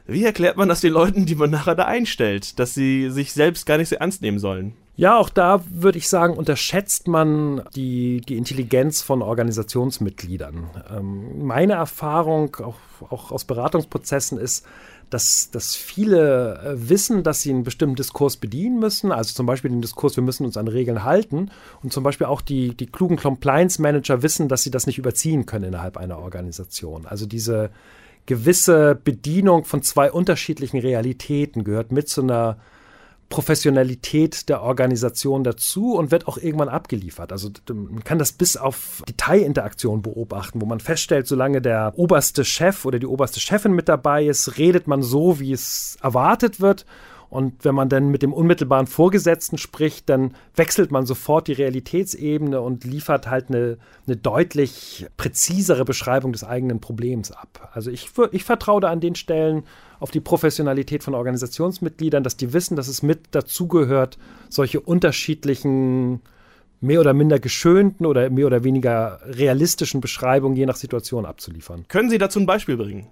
Wie 0.06 0.25
erklärt 0.25 0.56
man 0.56 0.71
das 0.71 0.80
den 0.80 0.94
Leuten, 0.94 1.26
die 1.26 1.35
man 1.35 1.50
nachher 1.50 1.75
da 1.75 1.85
einstellt, 1.85 2.59
dass 2.59 2.73
sie 2.73 3.11
sich 3.11 3.35
selbst 3.35 3.66
gar 3.66 3.76
nicht 3.76 3.90
so 3.90 3.97
ernst 3.97 4.23
nehmen 4.23 4.38
sollen? 4.38 4.73
Ja, 4.97 5.18
auch 5.18 5.28
da 5.28 5.62
würde 5.68 5.99
ich 5.99 6.09
sagen, 6.09 6.35
unterschätzt 6.35 7.06
man 7.06 7.64
die, 7.75 8.23
die 8.23 8.38
Intelligenz 8.38 9.02
von 9.02 9.21
Organisationsmitgliedern. 9.21 10.71
Ähm, 10.90 11.44
meine 11.44 11.75
Erfahrung, 11.75 12.56
auch, 12.56 12.76
auch 13.11 13.30
aus 13.30 13.44
Beratungsprozessen, 13.44 14.38
ist, 14.38 14.64
dass, 15.14 15.50
dass 15.52 15.76
viele 15.76 16.59
äh, 16.59 16.88
wissen, 16.88 17.23
dass 17.23 17.40
sie 17.40 17.50
einen 17.50 17.62
bestimmten 17.62 17.94
Diskurs 17.94 18.37
bedienen 18.37 18.80
müssen. 18.80 19.12
Also 19.12 19.33
zum 19.33 19.47
Beispiel 19.47 19.71
den 19.71 19.80
Diskurs, 19.80 20.16
wir 20.16 20.25
müssen 20.25 20.44
uns 20.44 20.56
an 20.56 20.66
Regeln 20.66 21.04
halten. 21.04 21.52
Und 21.85 21.92
zum 21.92 22.02
Beispiel 22.02 22.26
auch 22.26 22.40
die, 22.40 22.75
die 22.75 22.87
klugen 22.87 23.16
Compliance-Manager 23.16 24.23
wissen, 24.23 24.49
dass 24.49 24.64
sie 24.64 24.73
das 24.73 24.88
nicht 24.88 24.99
überziehen 24.99 25.47
können 25.47 25.66
innerhalb 25.66 25.97
einer 25.97 26.18
Organisation. 26.18 27.06
Also 27.06 27.26
diese 27.26 27.71
gewisse 28.26 28.99
Bedienung 29.02 29.64
von 29.64 29.83
zwei 29.83 30.11
unterschiedlichen 30.11 30.80
Realitäten 30.80 31.62
gehört 31.62 31.92
mit 31.92 32.09
zu 32.09 32.23
einer 32.23 32.56
Professionalität 33.28 34.49
der 34.49 34.62
Organisation 34.62 35.45
dazu 35.45 35.95
und 35.95 36.11
wird 36.11 36.28
auch 36.28 36.38
irgendwann 36.38 36.69
abgeliefert. 36.69 37.33
Also 37.33 37.50
man 37.73 38.04
kann 38.04 38.19
das 38.19 38.33
bis 38.33 38.57
auf 38.57 39.02
Detailinteraktion 39.09 40.02
beobachten, 40.02 40.61
wo 40.61 40.66
man 40.66 40.81
feststellt, 40.81 41.26
solange 41.26 41.61
der 41.61 41.93
oberste 41.97 42.45
Chef 42.45 42.85
oder 42.85 42.99
die 42.99 43.07
oberste 43.07 43.40
Chefin 43.40 43.73
mit 43.73 43.88
dabei 43.88 44.25
ist, 44.25 44.59
redet 44.59 44.87
man 44.87 45.02
so, 45.02 45.40
wie 45.40 45.52
es 45.52 45.97
erwartet 46.02 46.61
wird 46.61 46.87
und 47.35 47.64
wenn 47.64 47.75
man 47.75 47.88
dann 47.88 48.12
mit 48.12 48.23
dem 48.23 48.33
unmittelbaren 48.33 48.87
Vorgesetzten 48.87 49.59
spricht, 49.59 50.09
dann 50.09 50.37
wechselt 50.54 50.93
man 50.93 51.04
sofort 51.04 51.49
die 51.49 51.52
Realitätsebene 51.52 52.61
und 52.61 52.85
liefert 52.85 53.28
halt 53.28 53.49
eine, 53.49 53.78
eine 54.07 54.16
deutlich 54.16 55.07
präzisere 55.16 55.85
Beschreibung 55.85 56.31
des 56.31 56.45
eigenen 56.45 56.81
Problems 56.81 57.33
ab. 57.33 57.71
Also 57.73 57.90
ich, 57.90 58.11
ich 58.31 58.45
vertraue 58.45 58.81
da 58.81 58.90
an 58.90 59.00
den 59.00 59.16
Stellen 59.16 59.64
auf 60.04 60.11
die 60.11 60.20
Professionalität 60.20 61.02
von 61.02 61.14
Organisationsmitgliedern, 61.14 62.23
dass 62.23 62.37
die 62.37 62.52
wissen, 62.52 62.76
dass 62.76 62.88
es 62.88 63.02
mit 63.02 63.20
dazugehört, 63.30 64.18
solche 64.50 64.78
unterschiedlichen 64.78 66.20
mehr 66.82 67.00
oder 67.00 67.14
minder 67.14 67.38
geschönten 67.38 68.04
oder 68.04 68.28
mehr 68.28 68.44
oder 68.46 68.64
weniger 68.64 69.20
realistischen 69.25 70.02
Beschreibungen 70.02 70.56
je 70.56 70.66
nach 70.66 70.76
Situation 70.76 71.25
abzuliefern. 71.25 71.87
Können 71.88 72.11
Sie 72.11 72.18
dazu 72.18 72.38
ein 72.38 72.44
Beispiel 72.44 72.76
bringen? 72.76 73.06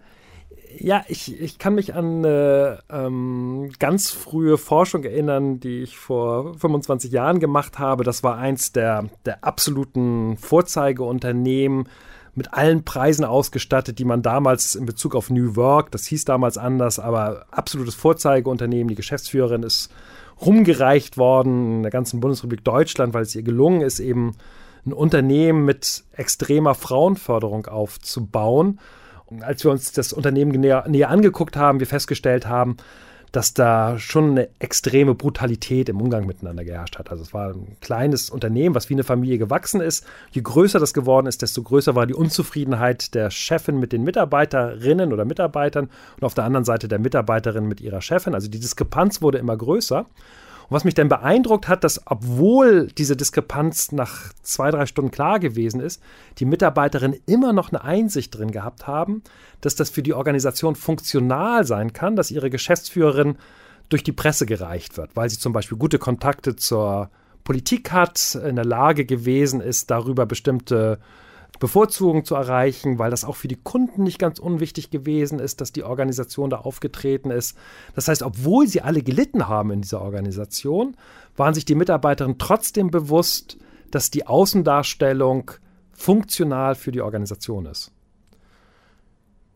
Ja, 0.78 1.02
ich, 1.08 1.40
ich 1.40 1.58
kann 1.58 1.76
mich 1.76 1.94
an 1.94 2.25
äh, 2.25 2.76
ähm, 2.90 3.70
ganz 3.78 4.11
frühe 4.11 4.58
Forschung 4.58 5.04
erinnern, 5.04 5.61
die 5.61 5.82
ich 5.84 5.96
vor 5.96 6.58
25 6.58 7.11
Jahren 7.11 7.40
gemacht 7.40 7.78
habe. 7.78 8.04
Das 8.04 8.22
war 8.22 8.37
eins 8.37 8.72
der, 8.72 9.06
der 9.25 9.42
absoluten 9.44 10.37
Vorzeigeunternehmen 10.37 11.88
mit 12.34 12.54
allen 12.54 12.84
Preisen 12.84 13.24
ausgestattet, 13.24 13.98
die 13.98 14.04
man 14.04 14.22
damals 14.22 14.74
in 14.74 14.86
Bezug 14.86 15.14
auf 15.14 15.28
New 15.28 15.56
Work, 15.56 15.90
das 15.90 16.06
hieß 16.06 16.24
damals 16.24 16.56
anders, 16.56 16.98
aber 16.98 17.44
absolutes 17.50 17.94
Vorzeigeunternehmen. 17.94 18.88
Die 18.88 18.94
Geschäftsführerin 18.94 19.62
ist 19.62 19.92
rumgereicht 20.40 21.18
worden 21.18 21.76
in 21.76 21.82
der 21.82 21.92
ganzen 21.92 22.20
Bundesrepublik 22.20 22.64
Deutschland, 22.64 23.12
weil 23.12 23.22
es 23.22 23.34
ihr 23.34 23.42
gelungen 23.42 23.82
ist, 23.82 24.00
eben 24.00 24.34
ein 24.86 24.92
Unternehmen 24.92 25.64
mit 25.64 26.04
extremer 26.12 26.74
Frauenförderung 26.74 27.66
aufzubauen 27.66 28.80
als 29.40 29.64
wir 29.64 29.70
uns 29.70 29.92
das 29.92 30.12
Unternehmen 30.12 30.52
näher, 30.52 30.84
näher 30.88 31.10
angeguckt 31.10 31.56
haben, 31.56 31.80
wir 31.80 31.86
festgestellt 31.86 32.46
haben, 32.46 32.76
dass 33.32 33.54
da 33.54 33.98
schon 33.98 34.32
eine 34.32 34.48
extreme 34.58 35.14
Brutalität 35.14 35.88
im 35.88 36.00
Umgang 36.00 36.26
miteinander 36.26 36.64
geherrscht 36.64 36.98
hat. 36.98 37.10
Also 37.10 37.22
es 37.22 37.32
war 37.32 37.50
ein 37.50 37.78
kleines 37.80 38.30
Unternehmen, 38.30 38.74
was 38.74 38.90
wie 38.90 38.94
eine 38.94 39.04
Familie 39.04 39.38
gewachsen 39.38 39.80
ist. 39.80 40.07
Je 40.30 40.42
größer 40.42 40.78
das 40.78 40.92
geworden 40.92 41.26
ist, 41.26 41.40
desto 41.42 41.62
größer 41.62 41.94
war 41.94 42.07
die 42.07 42.14
Unzufriedenheit 42.14 43.14
der 43.14 43.30
Chefin 43.30 43.80
mit 43.80 43.92
den 43.92 44.04
Mitarbeiterinnen 44.04 45.12
oder 45.12 45.24
Mitarbeitern 45.24 45.88
und 46.16 46.24
auf 46.24 46.35
der 46.35 46.44
anderen 46.44 46.64
Seite 46.64 46.88
der 46.88 46.98
Mitarbeiterin 46.98 47.66
mit 47.66 47.80
ihrer 47.80 48.02
Chefin. 48.02 48.35
Also 48.35 48.48
die 48.48 48.61
Diskrepanz 48.61 49.22
wurde 49.22 49.38
immer 49.38 49.57
größer. 49.57 50.07
Und 50.72 50.76
was 50.76 50.85
mich 50.85 50.94
dann 50.94 51.11
beeindruckt 51.11 51.68
hat, 51.68 51.85
dass 51.85 52.00
obwohl 52.06 52.87
diese 52.87 53.14
Diskrepanz 53.14 53.92
nach 53.92 54.32
zwei, 54.40 54.70
drei 54.70 54.87
Stunden 54.87 55.11
klar 55.11 55.38
gewesen 55.38 55.82
ist, 55.82 56.02
die 56.38 56.46
Mitarbeiterinnen 56.46 57.20
immer 57.26 57.52
noch 57.52 57.68
eine 57.68 57.85
Einsicht 57.85 58.35
drin 58.38 58.52
gehabt 58.52 58.87
haben, 58.87 59.22
dass 59.61 59.74
das 59.74 59.90
für 59.90 60.02
die 60.02 60.14
Organisation 60.14 60.74
funktional 60.74 61.66
sein 61.66 61.92
kann, 61.92 62.16
dass 62.16 62.30
ihre 62.30 62.48
Geschäftsführerin 62.48 63.37
durch 63.90 64.02
die 64.02 64.12
Presse 64.12 64.46
gereicht 64.46 64.96
wird, 64.96 65.14
weil 65.14 65.28
sie 65.28 65.38
zum 65.38 65.52
Beispiel 65.52 65.76
gute 65.76 65.98
Kontakte 65.98 66.56
zur 66.56 67.11
Politik 67.44 67.92
hat, 67.92 68.35
in 68.35 68.56
der 68.56 68.64
Lage 68.64 69.04
gewesen 69.04 69.61
ist, 69.61 69.90
darüber 69.90 70.24
bestimmte 70.24 71.00
Bevorzugung 71.58 72.24
zu 72.24 72.34
erreichen, 72.34 72.98
weil 72.98 73.10
das 73.10 73.24
auch 73.24 73.36
für 73.36 73.48
die 73.48 73.60
Kunden 73.62 74.02
nicht 74.02 74.18
ganz 74.18 74.38
unwichtig 74.38 74.90
gewesen 74.90 75.38
ist, 75.38 75.60
dass 75.60 75.72
die 75.72 75.84
Organisation 75.84 76.50
da 76.50 76.58
aufgetreten 76.58 77.30
ist. 77.30 77.56
Das 77.94 78.08
heißt, 78.08 78.22
obwohl 78.22 78.66
sie 78.66 78.82
alle 78.82 79.02
gelitten 79.02 79.48
haben 79.48 79.70
in 79.70 79.82
dieser 79.82 80.02
Organisation, 80.02 80.96
waren 81.36 81.54
sich 81.54 81.64
die 81.64 81.74
Mitarbeiterinnen 81.74 82.38
trotzdem 82.38 82.90
bewusst, 82.90 83.58
dass 83.90 84.10
die 84.10 84.26
Außendarstellung 84.26 85.52
funktional 85.92 86.74
für 86.74 86.90
die 86.90 87.00
Organisation 87.00 87.66
ist. 87.66 87.92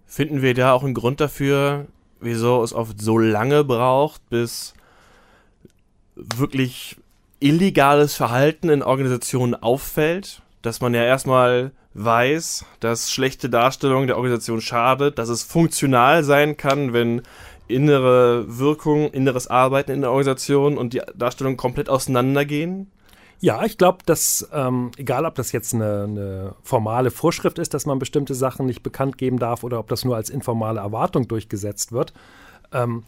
Finden 0.07 0.43
wir 0.43 0.55
da 0.55 0.73
auch 0.73 0.85
einen 0.85 0.95
Grund 0.95 1.21
dafür, 1.21 1.87
wieso 2.21 2.63
es 2.63 2.73
oft 2.73 3.01
so 3.01 3.19
lange 3.19 3.65
braucht, 3.65 4.29
bis 4.31 4.75
wirklich 6.15 6.97
illegales 7.41 8.15
Verhalten 8.15 8.69
in 8.69 8.83
Organisationen 8.83 9.55
auffällt? 9.55 10.43
Dass 10.63 10.81
man 10.81 10.95
ja 10.95 11.03
erstmal 11.03 11.73
weiß, 11.97 12.65
dass 12.81 13.11
schlechte 13.11 13.49
Darstellung 13.49 14.07
der 14.07 14.17
Organisation 14.17 14.61
schadet, 14.61 15.19
dass 15.19 15.29
es 15.29 15.43
funktional 15.43 16.25
sein 16.25 16.57
kann, 16.57 16.93
wenn 16.93 17.23
innere 17.69 18.59
Wirkung, 18.59 19.11
inneres 19.11 19.49
Arbeiten 19.49 19.91
in 19.91 20.03
der 20.03 20.11
Organisation 20.11 20.79
und 20.79 20.93
die 20.93 21.03
Darstellung 21.15 21.57
komplett 21.57 21.89
auseinandergehen? 21.89 22.91
Ja, 23.41 23.65
ich 23.65 23.77
glaube, 23.77 23.99
dass, 24.07 24.49
ähm, 24.53 24.93
egal 24.97 25.27
ob 25.27 25.35
das 25.35 25.53
jetzt 25.53 25.75
eine, 25.75 26.05
eine, 26.05 26.55
formale 26.63 27.11
Vorschrift 27.11 27.59
ist, 27.59 27.75
dass 27.75 27.85
man 27.85 27.99
bestimmte 27.99 28.35
Sachen 28.35 28.67
nicht 28.67 28.83
bekannt 28.83 29.19
geben 29.19 29.39
darf 29.39 29.63
oder 29.63 29.79
ob 29.79 29.89
das 29.89 30.05
nur 30.05 30.17
als 30.17 30.31
informale 30.31 30.81
Erwartung 30.81 31.29
durchgesetzt 31.29 31.93
wird, 31.93 32.15
ähm, 32.73 33.05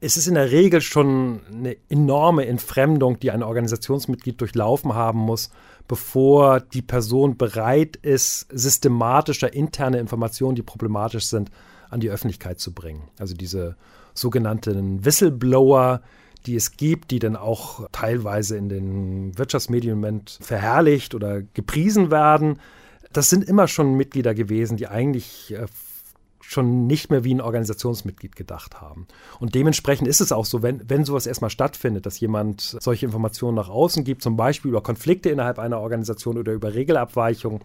es 0.00 0.16
ist 0.16 0.26
in 0.26 0.34
der 0.34 0.50
Regel 0.50 0.80
schon 0.80 1.40
eine 1.52 1.76
enorme 1.88 2.46
Entfremdung, 2.46 3.20
die 3.20 3.30
ein 3.30 3.42
Organisationsmitglied 3.42 4.40
durchlaufen 4.40 4.94
haben 4.94 5.18
muss, 5.18 5.50
bevor 5.88 6.60
die 6.60 6.82
Person 6.82 7.36
bereit 7.36 7.96
ist, 7.96 8.46
systematischer 8.50 9.52
interne 9.52 9.98
Informationen, 9.98 10.54
die 10.54 10.62
problematisch 10.62 11.26
sind, 11.26 11.50
an 11.90 12.00
die 12.00 12.10
Öffentlichkeit 12.10 12.60
zu 12.60 12.72
bringen. 12.72 13.08
Also 13.18 13.34
diese 13.34 13.76
sogenannten 14.14 15.04
Whistleblower, 15.04 16.00
die 16.46 16.56
es 16.56 16.76
gibt, 16.76 17.10
die 17.10 17.18
dann 17.18 17.36
auch 17.36 17.86
teilweise 17.92 18.56
in 18.56 18.68
den 18.68 19.36
Wirtschaftsmedien 19.36 20.22
verherrlicht 20.40 21.14
oder 21.14 21.42
gepriesen 21.42 22.10
werden. 22.10 22.58
Das 23.12 23.28
sind 23.28 23.44
immer 23.44 23.68
schon 23.68 23.94
Mitglieder 23.94 24.34
gewesen, 24.34 24.76
die 24.76 24.86
eigentlich 24.86 25.52
äh, 25.52 25.66
schon 26.50 26.88
nicht 26.88 27.10
mehr 27.10 27.22
wie 27.22 27.32
ein 27.32 27.40
Organisationsmitglied 27.40 28.34
gedacht 28.34 28.80
haben. 28.80 29.06
Und 29.38 29.54
dementsprechend 29.54 30.08
ist 30.08 30.20
es 30.20 30.32
auch 30.32 30.44
so, 30.44 30.62
wenn, 30.62 30.82
wenn 30.90 31.04
sowas 31.04 31.26
erstmal 31.26 31.50
stattfindet, 31.50 32.06
dass 32.06 32.18
jemand 32.18 32.60
solche 32.80 33.06
Informationen 33.06 33.54
nach 33.54 33.68
außen 33.68 34.02
gibt, 34.02 34.20
zum 34.20 34.36
Beispiel 34.36 34.70
über 34.70 34.82
Konflikte 34.82 35.30
innerhalb 35.30 35.60
einer 35.60 35.78
Organisation 35.78 36.38
oder 36.38 36.52
über 36.52 36.74
Regelabweichungen, 36.74 37.60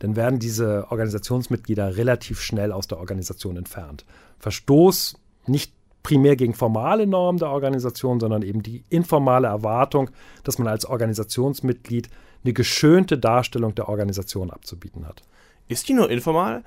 dann 0.00 0.16
werden 0.16 0.38
diese 0.38 0.86
Organisationsmitglieder 0.90 1.96
relativ 1.96 2.42
schnell 2.42 2.72
aus 2.72 2.86
der 2.86 2.98
Organisation 2.98 3.56
entfernt. 3.56 4.04
Verstoß 4.38 5.16
nicht 5.46 5.72
primär 6.02 6.36
gegen 6.36 6.52
formale 6.52 7.06
Normen 7.06 7.38
der 7.38 7.48
Organisation, 7.48 8.20
sondern 8.20 8.42
eben 8.42 8.62
die 8.62 8.84
informale 8.90 9.48
Erwartung, 9.48 10.10
dass 10.44 10.58
man 10.58 10.68
als 10.68 10.84
Organisationsmitglied 10.84 12.10
eine 12.44 12.52
geschönte 12.52 13.16
Darstellung 13.16 13.74
der 13.74 13.88
Organisation 13.88 14.50
abzubieten 14.50 15.08
hat. 15.08 15.22
Ist 15.68 15.88
die 15.88 15.94
nur 15.94 16.10
informal? 16.10 16.64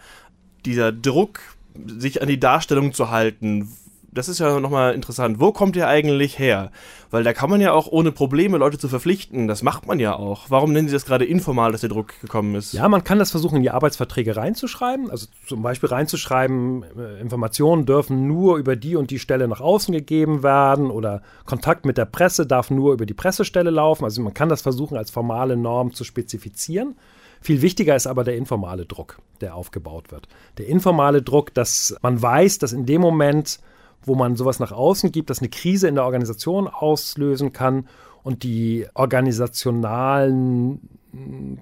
Dieser 0.65 0.91
Druck 0.91 1.39
sich 1.75 2.21
an 2.21 2.27
die 2.27 2.39
Darstellung 2.39 2.93
zu 2.93 3.09
halten, 3.09 3.69
das 4.11 4.27
ist 4.27 4.39
ja 4.39 4.59
nochmal 4.59 4.93
interessant. 4.93 5.39
Wo 5.39 5.51
kommt 5.51 5.75
der 5.75 5.87
eigentlich 5.87 6.39
her? 6.39 6.71
Weil 7.11 7.23
da 7.23 7.33
kann 7.33 7.49
man 7.49 7.61
ja 7.61 7.73
auch 7.73 7.87
ohne 7.87 8.11
Probleme 8.11 8.57
Leute 8.57 8.77
zu 8.77 8.87
verpflichten. 8.87 9.47
Das 9.47 9.63
macht 9.63 9.87
man 9.87 9.99
ja 9.99 10.15
auch. 10.15 10.45
Warum 10.49 10.73
nennen 10.73 10.87
Sie 10.87 10.93
das 10.93 11.05
gerade 11.05 11.25
informal, 11.25 11.71
dass 11.71 11.81
der 11.81 11.89
Druck 11.89 12.19
gekommen 12.21 12.55
ist? 12.55 12.73
Ja, 12.73 12.87
man 12.89 13.03
kann 13.03 13.19
das 13.19 13.31
versuchen, 13.31 13.57
in 13.57 13.63
die 13.63 13.71
Arbeitsverträge 13.71 14.35
reinzuschreiben. 14.35 15.11
Also 15.11 15.27
zum 15.45 15.61
Beispiel 15.61 15.89
reinzuschreiben, 15.89 16.83
äh, 16.97 17.21
Informationen 17.21 17.85
dürfen 17.85 18.27
nur 18.27 18.57
über 18.57 18.75
die 18.75 18.95
und 18.95 19.11
die 19.11 19.19
Stelle 19.19 19.47
nach 19.47 19.61
außen 19.61 19.93
gegeben 19.93 20.43
werden 20.43 20.91
oder 20.91 21.21
Kontakt 21.45 21.85
mit 21.85 21.97
der 21.97 22.05
Presse 22.05 22.45
darf 22.45 22.71
nur 22.71 22.93
über 22.93 23.05
die 23.05 23.13
Pressestelle 23.13 23.69
laufen. 23.69 24.03
Also 24.03 24.21
man 24.21 24.33
kann 24.33 24.49
das 24.49 24.61
versuchen, 24.61 24.97
als 24.97 25.11
formale 25.11 25.55
Norm 25.55 25.93
zu 25.93 26.03
spezifizieren. 26.03 26.95
Viel 27.41 27.61
wichtiger 27.61 27.95
ist 27.95 28.07
aber 28.07 28.23
der 28.23 28.35
informale 28.35 28.85
Druck, 28.85 29.19
der 29.41 29.55
aufgebaut 29.55 30.11
wird. 30.11 30.27
Der 30.57 30.67
informale 30.67 31.21
Druck, 31.21 31.53
dass 31.53 31.95
man 32.01 32.21
weiß, 32.21 32.57
dass 32.59 32.73
in 32.73 32.85
dem 32.85 33.01
Moment, 33.01 33.59
wo 34.03 34.15
man 34.15 34.35
sowas 34.35 34.59
nach 34.59 34.71
außen 34.71 35.11
gibt, 35.11 35.29
das 35.29 35.39
eine 35.39 35.49
Krise 35.49 35.87
in 35.87 35.95
der 35.95 36.03
Organisation 36.03 36.67
auslösen 36.67 37.53
kann 37.53 37.87
und 38.23 38.43
die 38.43 38.87
organisationalen 38.93 40.81
hm, 41.11 41.59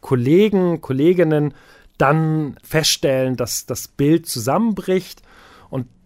Kollegen, 0.00 0.80
Kolleginnen 0.80 1.54
dann 1.98 2.56
feststellen, 2.62 3.36
dass 3.36 3.66
das 3.66 3.86
Bild 3.88 4.26
zusammenbricht 4.26 5.22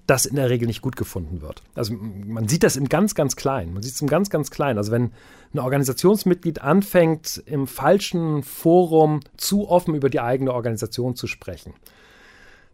das 0.07 0.27
in 0.27 0.37
der 0.37 0.51
Regel 0.51 0.67
nicht 0.67 0.83
gut 0.83 0.97
gefunden 0.97 1.41
wird. 1.41 1.63
Also 1.75 1.95
man 1.95 2.49
sieht 2.49 2.63
das 2.63 2.77
im 2.77 2.89
ganz, 2.89 3.15
ganz 3.15 3.37
Kleinen. 3.37 3.73
Man 3.73 3.83
sieht 3.83 3.95
es 3.95 4.03
im 4.03 4.09
ganz, 4.09 4.29
ganz 4.29 4.51
Kleinen. 4.51 4.79
Also 4.79 4.93
wenn 4.93 5.13
ein 5.55 5.59
Organisationsmitglied 5.59 6.61
anfängt, 6.61 7.43
im 7.47 7.67
falschen 7.67 8.43
Forum 8.43 9.21
zu 9.37 9.69
offen 9.69 9.95
über 9.95 10.11
die 10.11 10.21
eigene 10.21 10.53
Organisation 10.53 11.17
zu 11.17 11.27
sprechen, 11.27 11.75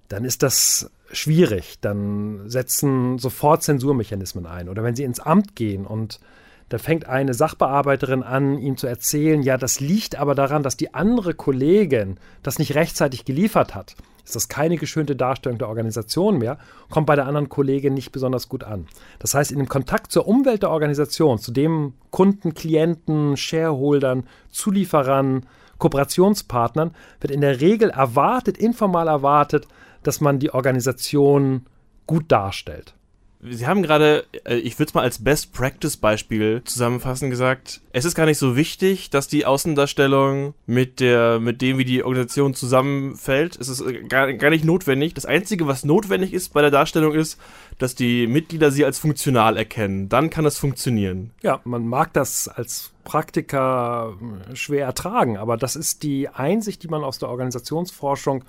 dann 0.09 0.25
ist 0.25 0.43
das 0.43 0.91
schwierig. 1.13 1.79
Dann 1.81 2.49
setzen 2.49 3.19
sofort 3.19 3.63
Zensurmechanismen 3.63 4.47
ein. 4.47 4.69
Oder 4.69 4.83
wenn 4.83 4.97
sie 4.97 5.05
ins 5.05 5.21
Amt 5.21 5.55
gehen 5.55 5.87
und 5.87 6.19
da 6.69 6.79
fängt 6.79 7.07
eine 7.09 7.35
Sachbearbeiterin 7.35 8.23
an, 8.23 8.59
ihm 8.59 8.77
zu 8.77 8.87
erzählen, 8.87 9.43
ja, 9.43 9.57
das 9.57 9.81
liegt 9.81 10.17
aber 10.17 10.37
daran, 10.37 10.63
dass 10.63 10.77
die 10.77 10.95
andere 10.95 11.35
Kollegin 11.35 12.19
das 12.45 12.61
nicht 12.61 12.77
rechtzeitig 12.77 13.25
geliefert 13.25 13.75
hat. 13.75 13.97
Ist 14.31 14.37
das 14.37 14.49
keine 14.49 14.77
geschönte 14.77 15.17
Darstellung 15.17 15.59
der 15.59 15.69
Organisation 15.69 16.39
mehr, 16.39 16.57
kommt 16.89 17.07
bei 17.07 17.17
der 17.17 17.27
anderen 17.27 17.49
Kollegin 17.49 17.95
nicht 17.95 18.13
besonders 18.13 18.49
gut 18.49 18.63
an. 18.63 18.87
Das 19.19 19.35
heißt, 19.35 19.51
in 19.51 19.59
dem 19.59 19.69
Kontakt 19.69 20.13
zur 20.13 20.29
Umwelt 20.29 20.63
der 20.63 20.71
Organisation, 20.71 21.41
zu 21.41 21.51
dem 21.51 21.95
Kunden, 22.11 22.55
Klienten, 22.55 23.37
Shareholdern, 23.37 24.23
Zulieferern, 24.53 25.47
Kooperationspartnern, 25.79 26.93
wird 27.21 27.33
in 27.33 27.41
der 27.41 27.61
Regel 27.61 27.91
erwartet, 27.91 28.57
informal 28.57 29.09
erwartet, 29.09 29.67
dass 30.05 30.21
man 30.21 30.39
die 30.39 30.55
Organisation 30.55 31.67
gut 32.07 32.27
darstellt. 32.29 32.95
Sie 33.43 33.67
haben 33.67 33.83
gerade, 33.83 34.27
äh, 34.45 34.57
ich 34.57 34.79
würde 34.79 34.91
es 34.91 34.95
mal 34.95 35.03
als 35.03 35.25
Best 35.25 35.53
Practice 35.53 35.97
Beispiel 35.97 36.63
zusammenfassen 36.65 37.31
gesagt, 37.31 37.81
es 37.93 38.05
ist 38.05 38.15
gar 38.15 38.27
nicht 38.27 38.37
so 38.39 38.55
wichtig, 38.55 39.09
dass 39.09 39.29
die 39.29 39.47
Außendarstellung 39.47 40.55
mit 40.67 41.01
der, 41.01 41.41
mit 41.41 41.63
dem, 41.63 41.79
wie 41.79 41.87
die 41.87 42.05
Organisation 42.05 42.55
zusammenfällt, 42.55 43.57
es 43.59 43.69
ist 43.69 43.81
äh, 43.81 44.03
gar, 44.03 44.33
gar 44.35 44.51
nicht 44.51 44.65
notwendig. 44.65 45.15
Das 45.15 45.25
Einzige, 45.25 45.67
was 45.67 45.85
notwendig 45.85 46.35
ist 46.35 46.53
bei 46.53 46.61
der 46.61 46.71
Darstellung 46.71 47.15
ist, 47.15 47.41
dass 47.79 47.95
die 47.95 48.27
Mitglieder 48.27 48.71
sie 48.71 48.85
als 48.85 48.99
funktional 48.99 49.57
erkennen. 49.57 50.11
Dann 50.11 50.29
kann 50.29 50.45
das 50.45 50.59
funktionieren. 50.59 51.31
Ja, 51.43 51.61
man 51.65 51.87
mag 51.87 52.13
das 52.13 52.47
als 52.47 52.93
Praktiker 53.05 54.19
äh, 54.51 54.55
schwer 54.55 54.85
ertragen, 54.85 55.39
aber 55.39 55.57
das 55.57 55.77
ist 55.77 56.03
die 56.03 56.29
Einsicht, 56.29 56.83
die 56.83 56.89
man 56.89 57.03
aus 57.03 57.19
der 57.19 57.31
Organisationsforschung 57.31 58.45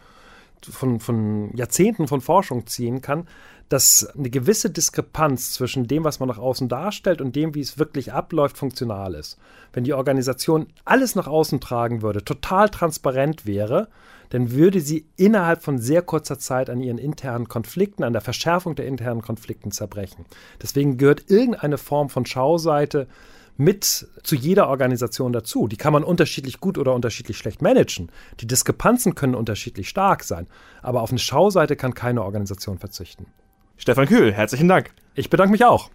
von, 0.70 1.00
von 1.00 1.56
Jahrzehnten 1.56 2.08
von 2.08 2.22
Forschung 2.22 2.68
ziehen 2.68 3.02
kann, 3.02 3.28
dass 3.72 4.06
eine 4.18 4.30
gewisse 4.30 4.70
Diskrepanz 4.70 5.54
zwischen 5.54 5.88
dem, 5.88 6.04
was 6.04 6.20
man 6.20 6.28
nach 6.28 6.38
außen 6.38 6.68
darstellt 6.68 7.22
und 7.22 7.38
dem, 7.38 7.56
wie 7.56 7.62
es 7.62 7.80
wirklich 7.80 8.12
abläuft, 8.12 8.58
funktional 8.58 9.14
ist. 9.16 9.38
Wenn 9.72 9.86
die 9.86 9.94
Organisation 9.94 10.68
alles 10.84 11.16
nach 11.16 11.28
außen 11.28 11.62
tragen 11.62 12.02
würde, 12.02 12.26
total 12.26 12.68
transparent 12.68 13.46
wäre, 13.46 13.88
dann 14.28 14.52
würde 14.52 14.82
sie 14.82 15.06
innerhalb 15.16 15.64
von 15.64 15.78
sehr 15.78 16.02
kurzer 16.02 16.38
Zeit 16.38 16.70
an 16.70 16.82
ihren 16.82 16.98
internen 16.98 17.48
Konflikten, 17.48 18.04
an 18.04 18.12
der 18.12 18.22
Verschärfung 18.22 18.76
der 18.76 18.88
internen 18.88 19.22
Konflikten 19.22 19.72
zerbrechen. 19.72 20.26
Deswegen 20.62 20.98
gehört 20.98 21.32
irgendeine 21.32 21.78
Form 21.78 22.10
von 22.10 22.26
Schauseite 22.26 23.08
mit 23.56 23.86
zu 24.24 24.36
jeder 24.36 24.68
Organisation 24.68 25.32
dazu. 25.32 25.70
Die 25.70 25.78
kann 25.78 25.94
man 25.94 26.04
unterschiedlich 26.04 26.60
gut 26.60 26.78
oder 26.78 26.94
unterschiedlich 26.94 27.38
schlecht 27.38 27.62
managen. 27.62 28.12
Die 28.42 28.48
Diskrepanzen 28.48 29.16
können 29.16 29.36
unterschiedlich 29.36 29.88
stark 29.88 30.26
sein. 30.26 30.48
Aber 30.82 31.02
auf 31.02 31.12
eine 31.12 31.20
Schauseite 31.20 31.78
kann 31.78 31.94
keine 31.94 32.24
Organisation 32.24 32.78
verzichten. 32.78 33.28
Stefan 33.82 34.06
Kühl, 34.06 34.32
herzlichen 34.32 34.67
Dank. 34.67 34.91
Ich 35.15 35.32
bedanke 35.32 35.54
mich 35.54 35.65
auch. 35.65 35.89